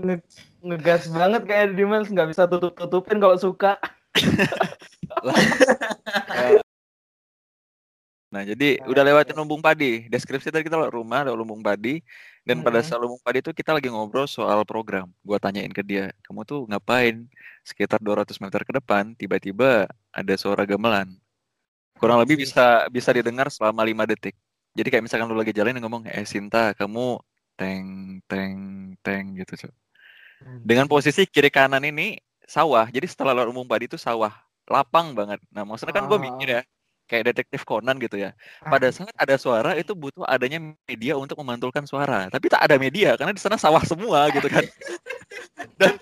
Ngegas 0.67 1.07
banget 1.15 1.43
kayak 1.47 1.79
Dimas. 1.79 2.11
Nggak 2.11 2.35
bisa 2.35 2.51
tutup 2.51 2.75
tutupin 2.75 3.23
kalau 3.23 3.39
suka. 3.39 3.79
Nah, 8.31 8.47
jadi 8.47 8.79
udah 8.87 9.03
lewatin 9.03 9.35
lumbung 9.35 9.59
padi. 9.59 10.07
Deskripsi 10.07 10.55
tadi 10.55 10.63
kita 10.63 10.79
lewat 10.79 10.95
rumah, 10.95 11.27
lewat 11.27 11.35
lumbung 11.35 11.63
padi. 11.67 11.99
Dan 12.47 12.63
pada 12.63 12.79
Mhm. 12.79 12.87
saat 12.87 13.01
lumbung 13.03 13.19
padi 13.27 13.43
itu 13.43 13.51
kita 13.51 13.75
lagi 13.75 13.91
ngobrol 13.91 14.31
soal 14.31 14.63
program. 14.63 15.11
Gua 15.27 15.43
tanyain 15.43 15.71
ke 15.75 15.83
dia, 15.83 16.15
kamu 16.23 16.47
tuh 16.47 16.63
ngapain? 16.71 17.27
Sekitar 17.67 17.99
200 17.99 18.39
meter 18.39 18.63
ke 18.63 18.73
depan, 18.79 19.19
tiba-tiba 19.19 19.91
ada 20.15 20.35
suara 20.39 20.63
gamelan. 20.63 21.11
Kurang 21.99 22.19
lebih 22.23 22.39
bisa 22.41 22.87
bisa 22.91 23.11
didengar 23.15 23.51
selama 23.53 23.83
5 23.87 24.07
detik. 24.09 24.35
Jadi 24.79 24.89
kayak 24.95 25.05
misalkan 25.11 25.27
lu 25.31 25.37
lagi 25.39 25.53
jalan 25.55 25.77
ngomong, 25.83 26.07
eh 26.09 26.25
Sinta, 26.27 26.73
kamu 26.79 27.19
teng 27.59 27.87
teng 28.31 28.55
teng 29.03 29.35
gitu. 29.39 29.67
Cok. 29.67 29.75
Dengan 30.65 30.87
posisi 30.89 31.25
kiri 31.29 31.51
kanan 31.53 31.85
ini 31.85 32.17
sawah. 32.47 32.87
Jadi 32.89 33.07
setelah 33.09 33.33
lewat 33.37 33.49
lumbung 33.53 33.69
padi 33.69 33.89
itu 33.91 33.97
sawah, 34.01 34.33
lapang 34.69 35.13
banget. 35.17 35.41
Nah, 35.53 35.65
maksudnya 35.69 35.95
kan 35.97 36.05
gue 36.09 36.19
mikir 36.21 36.49
ya, 36.61 36.63
kayak 37.11 37.35
detektif 37.35 37.67
Conan 37.67 37.99
gitu 37.99 38.15
ya. 38.15 38.31
Pada 38.63 38.95
saat 38.95 39.11
ada 39.19 39.35
suara 39.35 39.75
itu 39.75 39.91
butuh 39.99 40.23
adanya 40.31 40.63
media 40.87 41.19
untuk 41.19 41.35
memantulkan 41.43 41.83
suara. 41.83 42.31
Tapi 42.31 42.47
tak 42.47 42.63
ada 42.63 42.79
media 42.79 43.19
karena 43.19 43.35
di 43.35 43.43
sana 43.43 43.59
sawah 43.59 43.83
semua 43.83 44.31
gitu 44.31 44.47
kan. 44.47 44.63
Dan 45.83 45.99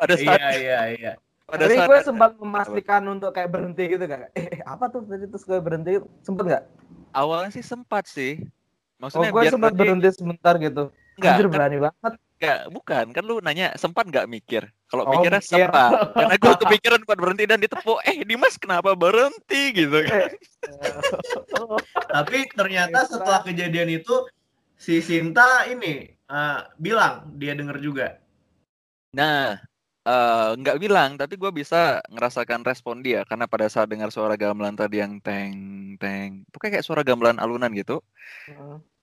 pada 0.00 0.14
saat 0.16 0.40
Iya, 0.40 0.50
iya, 0.56 0.80
iya. 0.96 1.12
pada 1.44 1.68
Tapi 1.68 1.76
saat 1.76 1.88
gue 1.92 1.98
sempat 2.00 2.30
memastikan 2.40 3.04
untuk 3.12 3.36
kayak 3.36 3.52
berhenti 3.52 3.84
gitu 3.92 4.04
kan. 4.08 4.32
Eh, 4.32 4.64
apa 4.64 4.88
tuh 4.88 5.04
tadi 5.04 5.28
terus 5.28 5.44
gue 5.44 5.60
berhenti 5.60 6.00
sempet 6.24 6.44
nggak? 6.48 6.64
awalnya 7.12 7.50
sih 7.52 7.64
sempat 7.64 8.08
sih. 8.08 8.40
Oh 8.40 9.08
Maksudnya 9.08 9.30
gue 9.30 9.42
biar 9.44 9.52
sempat 9.52 9.72
berhenti 9.76 10.08
sebentar 10.16 10.54
gitu. 10.56 10.90
Enggak, 11.18 11.32
Anjir 11.34 11.46
kan, 11.46 11.52
berani 11.52 11.78
banget. 11.82 12.12
enggak, 12.38 12.60
bukan. 12.70 13.04
Kan 13.12 13.22
lu 13.26 13.36
nanya 13.42 13.66
sempat 13.76 14.04
nggak 14.06 14.26
mikir? 14.30 14.70
Kalau 14.88 15.04
Oh, 15.04 15.12
mikirnya 15.12 15.40
mikir. 15.40 15.68
sempat. 15.68 15.92
Karena 16.16 16.34
gue 16.36 16.52
kepikiran 16.64 17.00
buat 17.04 17.18
berhenti 17.20 17.44
dan 17.44 17.60
ditepuk. 17.60 17.98
Eh, 18.08 18.24
Dimas 18.24 18.56
kenapa 18.56 18.96
berhenti 18.96 19.62
gitu 19.76 19.98
kan? 20.04 20.32
Tapi 22.16 22.38
ternyata 22.56 23.04
setelah 23.04 23.44
kejadian 23.44 23.88
itu 23.92 24.24
si 24.80 25.04
Sinta 25.04 25.68
ini 25.68 26.08
eh, 26.08 26.58
bilang 26.76 27.28
dia 27.36 27.52
denger 27.52 27.76
juga. 27.80 28.16
Nah, 29.12 29.56
eh, 30.04 30.48
nggak 30.56 30.78
bilang, 30.80 31.10
tapi 31.16 31.36
gue 31.36 31.50
bisa 31.52 32.00
ngerasakan 32.08 32.64
respon 32.64 33.00
dia 33.04 33.24
karena 33.28 33.44
pada 33.48 33.68
saat 33.68 33.88
dengar 33.88 34.08
suara 34.08 34.36
gamelan 34.36 34.76
tadi 34.76 35.00
yang 35.00 35.20
teng 35.20 35.52
teng, 36.00 36.44
itu 36.48 36.56
kayak 36.60 36.84
suara 36.84 37.04
gamelan 37.04 37.36
alunan 37.36 37.72
gitu. 37.72 38.00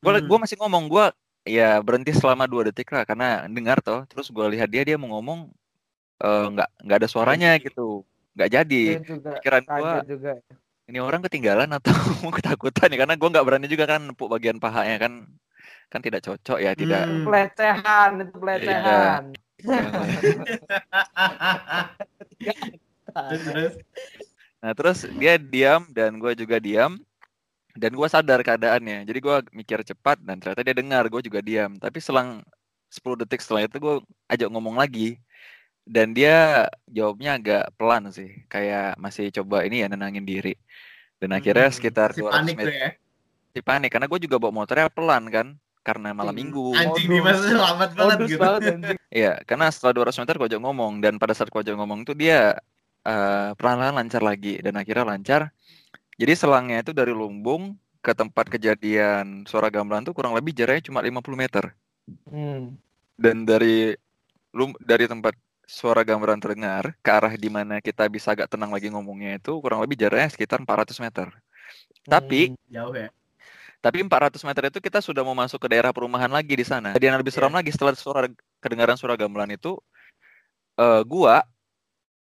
Gue 0.01 0.13
Hmm. 0.22 0.27
gua 0.30 0.38
masih 0.46 0.58
ngomong, 0.62 0.86
gue 0.86 1.06
ya 1.46 1.77
berhenti 1.82 2.13
selama 2.13 2.46
dua 2.46 2.70
detik 2.70 2.89
lah 2.94 3.06
karena 3.06 3.46
dengar 3.50 3.82
toh. 3.82 4.06
Terus 4.10 4.30
gue 4.30 4.46
lihat 4.58 4.70
dia 4.70 4.82
dia 4.86 4.98
mau 4.98 5.10
ngomong 5.18 5.50
eh, 6.22 6.45
nggak 6.53 6.69
nggak 6.86 6.98
ada 7.03 7.10
suaranya 7.10 7.50
gitu, 7.60 8.05
nggak 8.38 8.50
jadi. 8.51 8.84
Pikiran 9.41 9.63
gue 9.65 9.93
juga. 10.15 10.34
ini 10.86 11.01
orang 11.01 11.25
ketinggalan 11.25 11.69
atau 11.74 11.91
ketakutan 12.38 12.93
ya 12.93 12.98
karena 13.01 13.17
gue 13.17 13.29
nggak 13.34 13.45
berani 13.45 13.65
juga 13.65 13.89
kan 13.89 14.13
nepuk 14.13 14.29
bagian 14.29 14.62
pahanya 14.62 15.01
kan 15.01 15.25
kan 15.89 16.01
tidak 16.01 16.22
cocok 16.25 16.57
ya 16.62 16.77
tidak 16.77 17.05
Hmm. 17.05 17.25
Pelecehan 17.25 18.12
itu 18.22 18.36
pelecehan. 18.38 19.24
Terus, 23.15 23.41
terus. 23.50 23.74
Nah 24.62 24.72
terus 24.74 25.00
dia 25.17 25.38
diam 25.38 25.86
dan 25.93 26.17
gue 26.17 26.34
juga 26.38 26.57
diam 26.57 26.98
dan 27.77 27.91
gue 27.93 28.07
sadar 28.10 28.41
keadaannya. 28.41 29.05
Jadi 29.05 29.19
gue 29.22 29.36
mikir 29.53 29.79
cepat 29.84 30.17
dan 30.24 30.39
ternyata 30.41 30.62
dia 30.65 30.75
dengar. 30.75 31.03
Gue 31.12 31.22
juga 31.22 31.39
diam. 31.43 31.75
Tapi 31.77 31.98
selang 32.01 32.41
10 32.89 33.19
detik 33.25 33.43
setelah 33.43 33.67
itu 33.67 33.77
gue 33.77 33.95
ajak 34.31 34.50
ngomong 34.50 34.79
lagi 34.79 35.19
dan 35.86 36.08
dia 36.18 36.65
jawabnya 36.89 37.38
agak 37.38 37.63
pelan 37.77 38.10
sih. 38.12 38.30
Kayak 38.50 38.98
masih 38.98 39.30
coba 39.34 39.65
ini 39.68 39.86
ya 39.86 39.88
nenangin 39.92 40.25
diri. 40.25 40.54
Dan 41.22 41.32
akhirnya 41.34 41.70
Hmm, 41.70 41.75
sekitar 41.77 42.10
200 42.13 42.32
panik 42.36 42.56
tuh 42.58 42.72
meter 42.72 42.74
ya. 42.74 42.89
masih 43.51 43.63
panik 43.63 43.89
karena 43.94 44.08
gue 44.12 44.20
juga 44.22 44.38
bawa 44.38 44.54
motornya 44.54 44.89
pelan 44.92 45.24
kan 45.32 45.48
karena 45.82 46.10
malam 46.12 46.34
Hmm. 46.36 46.42
minggu. 46.42 46.65
Anjing. 46.74 47.08
Dimas 47.08 47.39
selamat 47.42 47.89
banget 47.96 48.20
Modus 48.20 48.30
gitu. 48.30 48.42
banget 48.42 48.63
anjing. 48.74 49.00
Iya, 49.15 49.39
karena 49.48 49.72
setelah 49.72 49.94
200 49.96 50.20
meter 50.20 50.36
gue 50.36 50.48
ajak 50.51 50.62
ngomong 50.62 50.94
dan 51.00 51.15
pada 51.15 51.32
saat 51.32 51.48
gue 51.48 51.62
ajak 51.62 51.77
ngomong 51.80 52.04
tuh 52.04 52.15
dia 52.15 52.60
eh, 53.06 53.50
perlahan-lahan 53.56 53.96
lancar 53.96 54.22
lagi 54.22 54.60
dan 54.60 54.75
akhirnya 54.75 55.06
lancar. 55.08 55.42
Jadi 56.18 56.34
selangnya 56.36 56.84
itu 56.84 56.92
dari 56.92 57.12
Lumbung 57.15 57.75
ke 58.01 58.12
tempat 58.13 58.48
kejadian 58.50 59.44
suara 59.46 59.68
gamelan 59.70 60.04
tuh 60.04 60.13
kurang 60.13 60.34
lebih 60.36 60.51
jaraknya 60.54 60.89
cuma 60.89 61.00
50 61.00 61.38
meter. 61.38 61.72
Hmm. 62.27 62.75
Dan 63.15 63.48
dari 63.48 63.96
lum 64.51 64.72
dari 64.80 65.06
tempat 65.06 65.36
suara 65.65 66.05
gamelan 66.05 66.38
terdengar 66.38 66.93
ke 67.01 67.10
arah 67.10 67.34
di 67.34 67.50
mana 67.50 67.81
kita 67.81 68.05
bisa 68.05 68.31
agak 68.38 68.50
tenang 68.50 68.69
lagi 68.69 68.89
ngomongnya 68.93 69.41
itu 69.41 69.57
kurang 69.60 69.81
lebih 69.81 69.98
jaraknya 69.98 70.29
sekitar 70.29 70.62
400 70.62 70.98
meter. 71.01 71.34
Tapi 72.05 72.53
Hmm. 72.53 72.69
Jauh 72.69 72.95
ya. 72.95 73.10
tapi 73.81 74.01
400 74.01 74.41
meter 74.41 74.74
itu 74.74 74.81
kita 74.81 74.98
sudah 74.98 75.22
mau 75.22 75.38
masuk 75.38 75.62
ke 75.62 75.67
daerah 75.69 75.93
perumahan 75.93 76.29
lagi 76.29 76.53
di 76.57 76.65
sana. 76.65 76.93
Dan 76.98 77.13
yang 77.13 77.17
lebih 77.22 77.34
seram 77.34 77.53
Iya. 77.53 77.62
lagi 77.62 77.69
setelah 77.74 77.93
suara 77.93 78.25
kedengaran 78.62 78.98
suara 78.98 79.13
gamelan 79.17 79.53
itu 79.53 79.77
eh 80.75 81.01
gua 81.05 81.45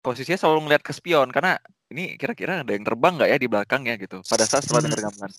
posisinya 0.00 0.40
selalu 0.40 0.68
ngeliat 0.68 0.82
ke 0.82 0.92
spion 0.96 1.28
karena 1.30 1.60
ini 1.92 2.16
kira-kira 2.16 2.64
ada 2.64 2.72
yang 2.72 2.84
terbang 2.84 3.20
nggak 3.20 3.30
ya 3.32 3.38
di 3.38 3.48
belakang 3.48 3.84
ya 3.84 3.94
gitu. 4.00 4.24
Pada 4.24 4.44
saat 4.48 4.64
setelah 4.64 4.88
dengar 4.88 5.08
gamelan. 5.08 5.32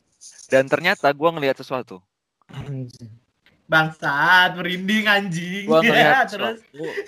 Dan 0.49 0.63
ternyata 0.69 1.09
gua 1.13 1.33
ngelihat 1.33 1.57
sesuatu. 1.57 1.97
Bangsat, 3.65 4.53
merinding 4.53 5.05
anjing. 5.09 5.65
Gua 5.65 5.81
Ya, 5.81 5.89
ngelihat 5.89 6.25
terus. 6.29 6.57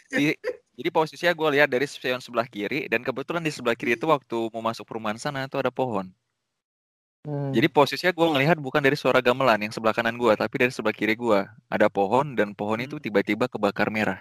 Di- 0.10 0.39
jadi 0.75 0.89
posisinya 0.91 1.32
gua 1.32 1.50
lihat 1.55 1.72
dari 1.72 1.88
spion 1.88 2.20
sebelah 2.20 2.44
kiri 2.48 2.91
dan 2.91 3.00
kebetulan 3.00 3.39
di 3.39 3.51
sebelah 3.51 3.75
kiri 3.79 3.96
itu 3.96 4.05
waktu 4.12 4.51
mau 4.51 4.60
masuk 4.60 4.84
perumahan 4.84 5.15
sana 5.15 5.48
itu 5.48 5.55
ada 5.55 5.72
pohon. 5.72 6.12
Hmm. 7.24 7.50
Jadi 7.55 7.72
posisinya 7.72 8.12
gua 8.12 8.36
ngelihat 8.36 8.60
bukan 8.60 8.84
dari 8.84 9.00
suara 9.00 9.24
gamelan 9.24 9.63
yang 9.63 9.74
sebelah 9.74 9.96
kanan 9.96 10.20
gua, 10.20 10.36
tapi 10.36 10.60
dari 10.60 10.72
sebelah 10.75 10.94
kiri 10.94 11.15
gua 11.15 11.48
ada 11.72 11.88
pohon 11.88 12.36
dan 12.36 12.51
pohon 12.51 12.84
itu 12.84 13.00
tiba-tiba 13.00 13.48
kebakar 13.48 13.88
merah. 13.88 14.20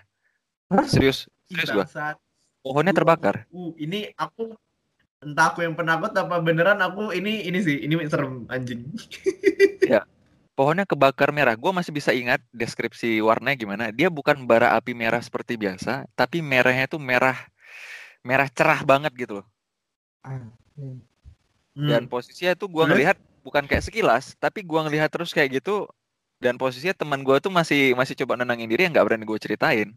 Hah? 0.70 0.87
Serius, 0.87 1.26
serius 1.50 1.75
bangsat. 1.75 2.16
Pohonnya 2.64 2.96
terbakar. 2.96 3.44
Uh, 3.52 3.76
ini 3.76 4.08
aku 4.16 4.56
entah 5.20 5.52
aku 5.52 5.64
yang 5.64 5.76
penakut 5.76 6.12
apa 6.16 6.40
beneran 6.40 6.80
aku 6.80 7.12
ini 7.12 7.44
ini 7.44 7.58
sih 7.61 7.82
ini 7.82 7.99
serem 8.08 8.49
anjing. 8.49 8.88
Pohonnya 10.54 10.87
kebakar 10.87 11.34
merah. 11.34 11.58
Gua 11.58 11.75
masih 11.75 11.90
bisa 11.90 12.14
ingat 12.14 12.38
deskripsi 12.54 13.18
warnanya 13.18 13.58
gimana. 13.58 13.84
Dia 13.90 14.06
bukan 14.06 14.46
bara 14.46 14.78
api 14.78 14.94
merah 14.94 15.18
seperti 15.18 15.58
biasa, 15.58 16.06
tapi 16.14 16.38
merahnya 16.42 16.87
itu 16.87 16.99
merah 16.99 17.34
merah 18.23 18.46
cerah 18.49 18.80
banget 18.87 19.12
gitu 19.18 19.42
loh. 19.42 19.46
Hmm. 20.25 21.02
Dan 21.75 22.06
posisinya 22.06 22.54
tuh 22.54 22.70
gua 22.70 22.87
Terus? 22.87 22.90
ngelihat 22.94 23.16
bukan 23.42 23.66
kayak 23.66 23.82
sekilas, 23.82 24.38
tapi 24.38 24.62
gua 24.62 24.87
ngelihat 24.87 25.11
terus 25.11 25.34
kayak 25.34 25.58
gitu 25.58 25.90
dan 26.38 26.54
posisinya 26.54 26.94
teman 26.94 27.26
gua 27.26 27.42
tuh 27.42 27.50
masih 27.50 27.92
masih 27.99 28.14
coba 28.23 28.38
nenangin 28.38 28.70
diri 28.70 28.87
yang 28.87 28.94
nggak 28.94 29.06
berani 29.11 29.26
gue 29.26 29.38
ceritain. 29.42 29.90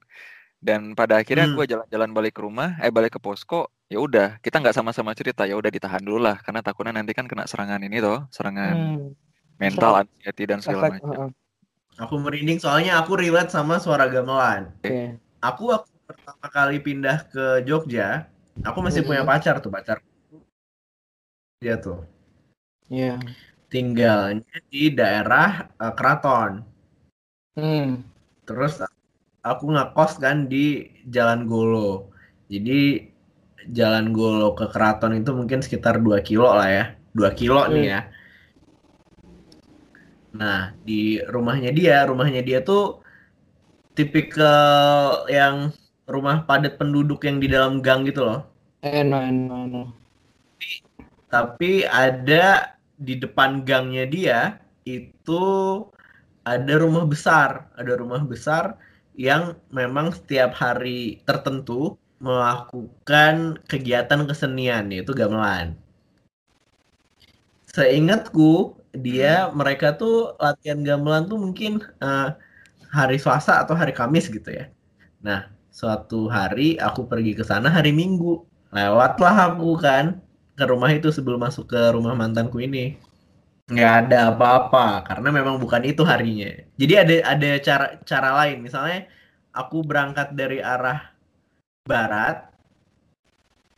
Dan 0.57 0.97
pada 0.97 1.21
akhirnya 1.21 1.45
Hmm. 1.45 1.53
gua 1.53 1.69
jalan-jalan 1.69 2.09
balik 2.17 2.33
ke 2.33 2.41
rumah, 2.41 2.81
eh 2.81 2.89
balik 2.89 3.13
ke 3.15 3.21
posko, 3.21 3.69
ya 3.93 4.01
udah 4.01 4.41
kita 4.41 4.57
nggak 4.57 4.73
sama-sama 4.73 5.13
cerita, 5.13 5.45
ya 5.45 5.53
udah 5.53 5.69
ditahan 5.69 6.01
dulu 6.01 6.17
lah 6.17 6.41
karena 6.41 6.65
takutnya 6.65 6.97
nanti 6.97 7.13
kan 7.13 7.29
kena 7.29 7.45
serangan 7.45 7.77
ini 7.85 8.01
toh, 8.01 8.25
serangan 8.33 8.73
Hmm. 8.73 9.26
Mental, 9.57 10.05
anxiety 10.05 10.43
dan 10.45 10.59
segala 10.61 10.89
Efek, 10.89 11.01
macam. 11.01 11.09
heeh. 11.13 11.31
Aku 11.97 12.15
merinding 12.21 12.59
soalnya 12.61 13.01
aku 13.01 13.17
relate 13.17 13.49
sama 13.49 13.81
suara 13.81 14.05
gamelan. 14.05 14.69
Oke. 14.85 15.17
Aku 15.41 15.73
waktu 15.73 15.93
pertama 16.05 16.47
kali 16.49 16.77
pindah 16.81 17.25
ke 17.29 17.65
Jogja, 17.65 18.29
aku 18.61 18.79
masih 18.85 19.01
Mm-mm. 19.01 19.09
punya 19.09 19.23
pacar 19.25 19.55
tuh 19.61 19.73
pacar. 19.73 19.97
Dia 21.57 21.75
tuh 21.81 22.05
Iya. 22.87 23.17
tinggalnya 23.67 24.57
di 24.71 24.93
daerah 24.93 25.67
eh, 25.75 25.93
Keraton. 25.97 26.61
Hmm. 27.57 28.05
Terus 28.45 28.79
aku 29.41 29.65
ngekos 29.73 30.21
kan 30.21 30.45
di 30.47 30.87
Jalan 31.09 31.49
Golo. 31.49 32.13
Jadi 32.47 33.09
Jalan 33.73 34.13
Golo 34.15 34.53
ke 34.55 34.69
Keraton 34.71 35.17
itu 35.17 35.33
mungkin 35.33 35.59
sekitar 35.65 35.99
2 35.99 36.21
kilo 36.21 36.47
lah 36.53 36.69
ya. 36.69 36.85
2 37.17 37.33
kilo 37.33 37.65
nih 37.67 37.83
Hmm. 37.89 37.93
ya. 37.97 38.01
Nah, 40.38 40.77
di 40.86 41.17
rumahnya 41.25 41.74
dia, 41.74 42.06
rumahnya 42.06 42.46
dia 42.46 42.62
tuh 42.62 43.01
tipikal 43.98 45.25
yang 45.25 45.74
rumah 46.06 46.46
padat 46.46 46.77
penduduk 46.77 47.25
yang 47.25 47.41
di 47.41 47.50
dalam 47.50 47.82
gang 47.82 48.06
gitu 48.06 48.22
loh. 48.22 48.46
Enak, 48.86 49.22
enak, 49.34 49.60
enak. 49.67 49.88
Tapi 51.27 51.84
ada 51.84 52.77
di 52.96 53.17
depan 53.17 53.65
gangnya 53.65 54.06
dia 54.06 54.39
itu 54.86 55.44
ada 56.48 56.74
rumah 56.79 57.03
besar, 57.03 57.67
ada 57.75 57.98
rumah 57.98 58.24
besar 58.24 58.79
yang 59.17 59.58
memang 59.74 60.13
setiap 60.13 60.53
hari 60.56 61.20
tertentu 61.25 61.98
melakukan 62.22 63.58
kegiatan 63.65 64.24
kesenian 64.29 64.94
yaitu 64.94 65.12
gamelan. 65.12 65.74
Seingatku 67.67 68.76
dia 68.96 69.51
mereka 69.51 69.96
tuh 69.96 70.36
latihan 70.39 70.79
gamelan 70.82 71.27
tuh 71.27 71.39
mungkin 71.39 71.84
eh, 72.01 72.29
hari 72.91 73.17
Selasa 73.20 73.63
atau 73.63 73.75
hari 73.75 73.91
Kamis 73.91 74.32
gitu 74.32 74.48
ya. 74.48 74.72
Nah, 75.22 75.51
suatu 75.74 76.32
hari 76.32 76.79
aku 76.79 77.06
pergi 77.08 77.36
ke 77.36 77.44
sana 77.44 77.67
hari 77.72 77.91
Minggu. 77.91 78.44
Lewatlah 78.72 79.56
aku 79.56 79.79
kan 79.79 80.20
ke 80.58 80.63
rumah 80.67 80.91
itu 80.91 81.12
sebelum 81.13 81.44
masuk 81.44 81.72
ke 81.72 81.82
rumah 81.96 82.13
mantanku 82.17 82.60
ini. 82.63 82.98
Nggak 83.67 83.94
ada 84.08 84.32
apa-apa 84.32 85.03
karena 85.03 85.29
memang 85.32 85.60
bukan 85.60 85.84
itu 85.84 86.01
harinya. 86.08 86.51
Jadi 86.79 86.94
ada 86.96 87.15
ada 87.36 87.50
cara 87.60 87.86
cara 88.08 88.29
lain. 88.44 88.63
Misalnya 88.63 89.08
aku 89.52 89.84
berangkat 89.84 90.32
dari 90.36 90.63
arah 90.63 91.12
barat 91.88 92.47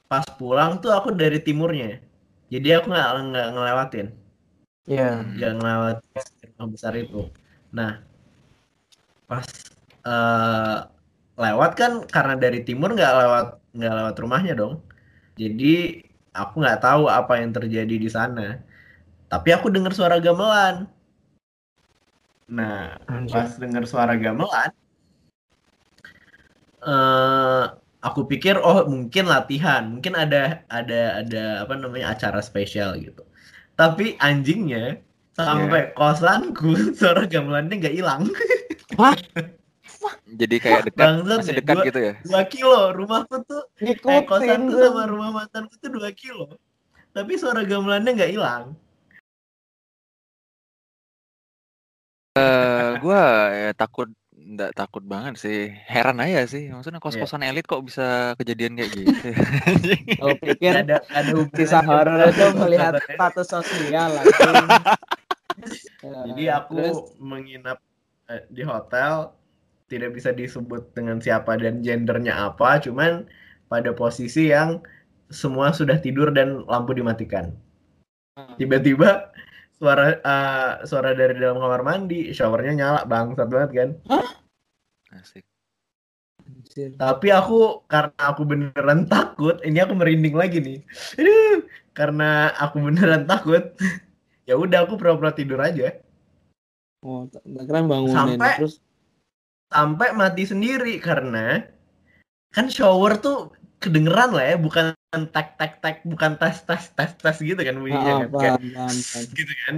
pas 0.10 0.26
pulang 0.38 0.82
tuh 0.82 0.94
aku 0.94 1.14
dari 1.14 1.42
timurnya. 1.42 2.02
Jadi 2.50 2.68
aku 2.78 2.90
nggak 2.94 3.10
nggak 3.34 3.48
ngelewatin 3.54 4.08
Iya. 4.90 5.22
nggak 5.38 5.52
ngelewatin 5.58 6.50
rumah 6.58 6.68
besar 6.74 6.94
itu. 6.98 7.22
Nah 7.78 7.92
pas 9.30 9.46
eh, 10.10 10.78
lewat 11.44 11.72
kan 11.80 11.92
karena 12.10 12.34
dari 12.44 12.60
timur 12.68 12.90
nggak 12.98 13.14
lewat 13.22 13.46
nggak 13.78 13.94
lewat 14.00 14.16
rumahnya 14.24 14.54
dong. 14.58 14.74
Jadi 15.42 16.02
aku 16.34 16.54
nggak 16.62 16.82
tahu 16.86 17.04
apa 17.20 17.34
yang 17.42 17.52
terjadi 17.58 17.96
di 18.06 18.10
sana. 18.10 18.60
Tapi 19.32 19.50
aku 19.56 19.68
dengar 19.76 19.94
suara 19.94 20.18
gamelan. 20.18 20.90
Nah 22.50 22.98
Anjir. 23.06 23.34
pas 23.36 23.52
dengar 23.62 23.84
suara 23.86 24.14
gamelan 24.18 24.72
eh 26.90 27.64
aku 28.08 28.22
pikir 28.32 28.56
oh 28.68 28.88
mungkin 28.94 29.26
latihan. 29.34 29.84
Mungkin 29.94 30.14
ada 30.24 30.64
ada 30.72 31.22
ada 31.22 31.44
apa 31.64 31.74
namanya 31.78 32.06
acara 32.16 32.40
spesial 32.50 32.96
gitu 33.06 33.29
tapi 33.80 34.20
anjingnya 34.20 35.00
sampai 35.32 35.96
kosanku 35.96 36.76
suara 37.00 37.24
gamelannya 37.24 37.80
nggak 37.80 37.96
hilang. 37.96 38.28
Jadi 40.30 40.56
kayak 40.60 40.92
dekat, 40.92 41.00
Bangsat 41.00 41.38
masih 41.40 41.56
dekat 41.56 41.76
gua- 41.80 41.88
gitu 41.88 42.00
ya. 42.04 42.14
dua 42.28 42.44
kilo 42.52 42.80
rumahku 42.92 43.36
tuh 43.48 43.64
eh, 43.80 43.96
Ngikutin. 43.96 44.28
kosanku 44.28 44.76
sama 44.76 45.04
rumah 45.08 45.30
mantanku 45.32 45.74
tuh 45.80 45.90
dua 45.96 46.12
kilo. 46.12 46.60
Tapi 47.16 47.40
suara 47.40 47.64
gamelannya 47.64 48.12
nggak 48.20 48.32
hilang. 48.36 48.76
Eh, 52.38 52.92
gua 53.02 53.24
ya 53.52 53.72
takut 53.74 54.12
nggak 54.60 54.76
takut 54.76 55.00
banget 55.08 55.40
sih. 55.40 55.72
Heran 55.88 56.20
aja 56.20 56.44
sih. 56.44 56.68
Maksudnya 56.68 57.00
kos-kosan 57.00 57.48
elit 57.48 57.64
kok 57.64 57.80
bisa 57.80 58.36
kejadian 58.36 58.76
kayak 58.76 58.92
gitu. 58.92 59.12
Kalau 60.20 60.36
pikir 60.36 60.84
ada 60.84 61.00
ada 61.16 61.32
kisah 61.56 61.80
horor 61.80 62.20
itu 62.28 62.46
melihat 62.60 63.00
kosannya. 63.00 63.16
status 63.16 63.48
sosial. 63.48 64.10
Ya, 64.20 64.24
Jadi 66.28 66.44
aku 66.52 66.76
terus, 66.76 67.00
menginap 67.24 67.80
eh, 68.28 68.44
di 68.52 68.68
hotel 68.68 69.32
tidak 69.88 70.20
bisa 70.20 70.36
disebut 70.36 70.92
dengan 70.92 71.24
siapa 71.24 71.56
dan 71.56 71.80
gendernya 71.80 72.52
apa, 72.52 72.84
cuman 72.84 73.24
pada 73.72 73.96
posisi 73.96 74.52
yang 74.52 74.84
semua 75.32 75.72
sudah 75.72 75.96
tidur 76.04 76.36
dan 76.36 76.68
lampu 76.68 76.92
dimatikan. 76.92 77.56
Tiba-tiba 78.60 79.32
suara 79.80 80.20
eh, 80.20 80.72
suara 80.84 81.16
dari 81.16 81.40
dalam 81.40 81.64
kamar 81.64 81.82
mandi, 81.88 82.36
showernya 82.36 82.74
nyala 82.76 83.02
bangsat 83.08 83.48
banget 83.48 83.72
kan. 83.72 83.90
Asik. 85.12 85.46
anjir. 86.40 86.94
Tapi 86.96 87.28
aku 87.30 87.84
karena 87.86 88.16
aku 88.18 88.42
beneran 88.44 89.06
takut, 89.06 89.60
ini 89.62 89.78
aku 89.78 89.94
merinding 89.94 90.34
lagi 90.34 90.58
nih. 90.58 90.80
Aduh, 91.16 91.66
karena 91.92 92.50
aku 92.56 92.82
beneran 92.82 93.26
takut. 93.26 93.76
ya 94.50 94.56
udah 94.56 94.86
aku 94.86 94.98
pura-pura 94.98 95.30
tidur 95.30 95.60
aja. 95.60 95.94
Oh, 97.00 97.30
tak 97.30 97.46
kira 97.46 97.80
bangunin 97.80 98.12
Sampai- 98.12 98.58
terus 98.58 98.82
sampai 99.70 100.12
mati 100.12 100.44
sendiri 100.44 100.98
karena 100.98 101.64
kan 102.50 102.66
shower 102.68 103.16
tuh 103.16 103.54
kedengeran 103.78 104.34
lah 104.34 104.44
ya 104.44 104.56
bukan 104.58 104.92
tek 105.32 105.56
tek 105.56 105.80
tek 105.80 106.02
bukan 106.04 106.36
tes 106.36 106.66
tes 106.66 106.90
tes 106.92 107.12
tes 107.16 107.38
gitu 107.40 107.56
kan 107.56 107.78
bunyinya 107.78 108.26
Ah, 108.26 108.50
kan 108.50 108.60
gitu 109.38 109.54
kan 109.64 109.76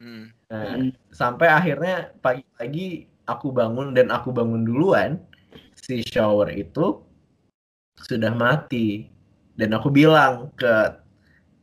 Hmm. 0.00 0.24
nah, 0.48 0.78
Hmm. 0.78 0.88
sampai 1.10 1.50
akhirnya 1.50 2.14
pagi-pagi 2.22 3.10
aku 3.28 3.50
bangun 3.50 3.96
dan 3.96 4.12
aku 4.12 4.30
bangun 4.30 4.64
duluan 4.64 5.20
si 5.78 6.04
shower 6.04 6.50
itu 6.52 7.00
sudah 7.98 8.32
mati 8.34 9.08
dan 9.54 9.72
aku 9.72 9.88
bilang 9.88 10.50
ke 10.58 10.98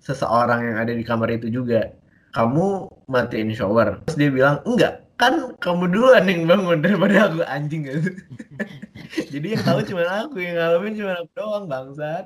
seseorang 0.02 0.66
yang 0.66 0.78
ada 0.82 0.94
di 0.96 1.04
kamar 1.06 1.30
itu 1.34 1.52
juga 1.52 1.92
kamu 2.34 2.90
matiin 3.12 3.52
shower 3.54 4.02
terus 4.08 4.18
dia 4.18 4.30
bilang 4.32 4.64
enggak 4.64 5.06
kan 5.22 5.54
kamu 5.62 5.86
duluan 5.94 6.26
yang 6.26 6.50
bangun 6.50 6.82
daripada 6.82 7.30
aku 7.30 7.46
anjing 7.46 7.86
gitu 7.86 8.10
jadi 9.34 9.48
yang 9.58 9.64
tahu 9.64 9.80
cuma 9.86 10.04
aku 10.08 10.38
yang 10.40 10.56
ngalamin 10.58 10.94
cuma 10.98 11.12
aku 11.20 11.30
doang 11.36 11.66
bangsat. 11.68 12.26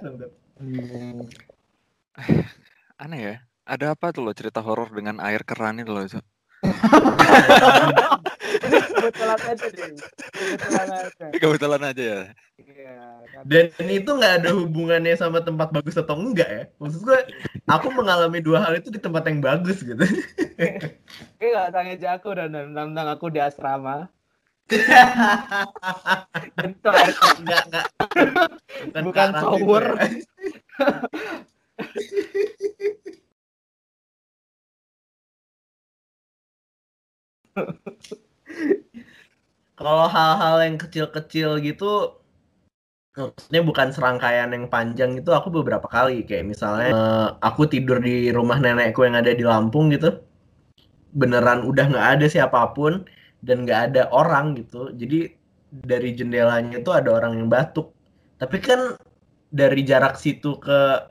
Hmm. 0.59 1.25
Aneh 3.03 3.19
ya. 3.19 3.35
Ada 3.65 3.97
apa 3.97 4.13
tuh 4.13 4.21
lo 4.21 4.31
cerita 4.37 4.61
horor 4.61 4.93
dengan 4.93 5.17
air 5.17 5.41
keran 5.41 5.81
itu 5.81 5.89
loh. 5.89 6.05
Kebetulan 8.95 9.39
aja 9.39 9.67
deh. 9.69 9.91
Kebetulan 10.33 10.87
aja. 10.89 11.25
Kebetulan 11.37 11.81
aja 11.83 12.03
ya. 12.03 12.21
Iya, 12.55 13.19
kan. 13.35 13.43
dan 13.51 13.87
itu 13.91 14.09
nggak 14.15 14.33
ada 14.39 14.49
hubungannya 14.55 15.11
sama 15.19 15.43
tempat 15.43 15.75
bagus 15.75 15.99
atau 15.99 16.15
enggak 16.15 16.47
ya 16.47 16.63
maksud 16.79 17.03
gue 17.03 17.19
aku 17.67 17.91
mengalami 17.91 18.39
dua 18.39 18.63
hal 18.63 18.79
itu 18.79 18.87
di 18.87 18.95
tempat 18.95 19.27
yang 19.27 19.43
bagus 19.43 19.83
gitu 19.83 19.99
Oke, 21.35 21.45
nggak 21.51 21.71
tanya 21.75 21.95
jago 21.99 22.31
dan 22.31 22.55
tentang 22.55 23.07
aku 23.11 23.27
di 23.27 23.43
asrama. 23.43 24.07
Air 26.55 27.11
enggak 27.43 27.61
enggak 27.67 27.85
Bukan 29.03 29.29
shower. 29.35 29.85
Kalau 39.75 40.05
hal-hal 40.07 40.55
yang 40.63 40.77
kecil-kecil 40.79 41.59
gitu, 41.63 42.15
maksudnya 43.15 43.61
bukan 43.63 43.91
serangkaian 43.91 44.51
yang 44.51 44.71
panjang 44.71 45.19
itu 45.19 45.31
aku 45.31 45.51
beberapa 45.51 45.87
kali. 45.87 46.23
Kayak 46.23 46.55
misalnya 46.55 46.89
eh, 46.95 47.27
aku 47.43 47.67
tidur 47.67 47.99
di 47.99 48.31
rumah 48.31 48.59
nenekku 48.59 49.03
yang 49.03 49.19
ada 49.19 49.35
di 49.35 49.43
Lampung 49.43 49.91
gitu, 49.91 50.19
beneran 51.15 51.63
udah 51.63 51.85
nggak 51.91 52.07
ada 52.19 52.25
siapa 52.27 52.75
pun 52.75 53.07
dan 53.45 53.63
nggak 53.63 53.81
ada 53.91 54.09
orang 54.09 54.57
gitu, 54.57 54.89
jadi 54.95 55.29
dari 55.69 56.15
jendelanya 56.17 56.81
itu 56.81 56.89
ada 56.89 57.13
orang 57.13 57.37
yang 57.37 57.47
batuk, 57.51 57.93
tapi 58.41 58.57
kan 58.57 58.97
dari 59.53 59.85
jarak 59.85 60.17
situ 60.17 60.57
ke 60.57 61.05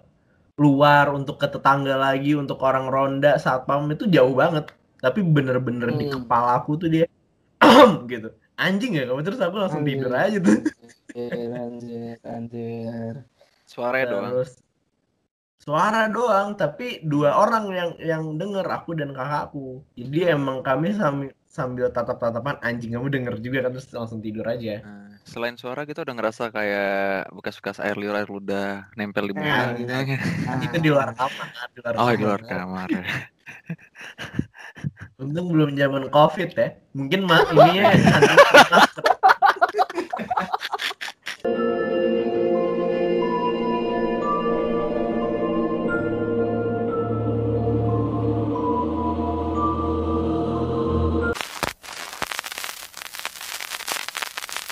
luar 0.58 1.14
untuk 1.14 1.38
ke 1.38 1.46
tetangga 1.46 1.94
lagi 1.94 2.34
untuk 2.34 2.58
orang 2.66 2.90
ronda 2.90 3.38
satpam 3.38 3.86
itu 3.94 4.10
jauh 4.10 4.34
banget 4.34 4.70
tapi 5.04 5.20
bener-bener 5.20 5.92
di 5.92 6.08
Hmm. 6.08 6.24
kepala 6.24 6.56
aku 6.58 6.80
tuh 6.80 6.88
dia 6.88 7.04
gitu 8.08 8.32
anjing 8.56 8.96
ya 8.96 9.04
kamu 9.04 9.20
terus 9.20 9.40
aku 9.44 9.56
langsung 9.60 9.84
Anjing. 9.84 10.00
tidur 10.00 10.12
aja 10.16 10.38
tuh 10.40 10.58
Anjir, 11.14 11.50
anjir, 11.54 12.16
anjir. 12.26 13.14
Suaranya 13.68 14.06
doang. 14.10 14.24
terus 14.32 14.50
suara 15.56 16.10
doang 16.10 16.52
tapi 16.54 17.00
dua 17.00 17.40
orang 17.40 17.64
yang 17.72 17.90
yang 17.96 18.22
denger 18.36 18.66
aku 18.68 18.92
dan 18.92 19.16
kakakku 19.16 19.80
jadi 19.96 20.36
emang 20.36 20.60
kami 20.60 20.92
sambil 20.92 21.32
sambil 21.48 21.86
tatap-tatapan 21.88 22.60
anjing 22.60 22.92
kamu 22.92 23.08
denger 23.08 23.34
juga 23.40 23.58
kan 23.64 23.70
terus 23.72 23.88
langsung 23.94 24.20
tidur 24.20 24.44
aja 24.44 24.82
Nah, 24.84 25.16
selain 25.24 25.56
suara 25.56 25.88
kita 25.88 26.04
udah 26.04 26.14
ngerasa 26.18 26.52
kayak 26.52 27.32
bekas-bekas 27.32 27.80
air 27.80 27.96
liur 27.96 28.12
air 28.12 28.28
ludah 28.28 28.92
nempel 28.92 29.24
di 29.24 29.32
muka 29.32 29.48
Nah, 29.48 29.72
gitu. 29.72 29.94
itu 30.68 30.76
di 30.84 30.88
luar 30.92 31.16
kamar 31.16 31.48
di 31.72 31.78
luar 31.80 31.94
Oh, 31.96 32.10
di 32.10 32.16
kamar. 32.18 32.20
luar 32.20 32.40
kamar. 32.44 32.88
Untung 35.20 35.50
belum 35.54 35.78
zaman 35.78 36.10
COVID 36.10 36.50
ya. 36.58 36.68
Mungkin 36.94 37.20
mah 37.26 37.46
ini 37.54 37.72
ya. 37.82 37.92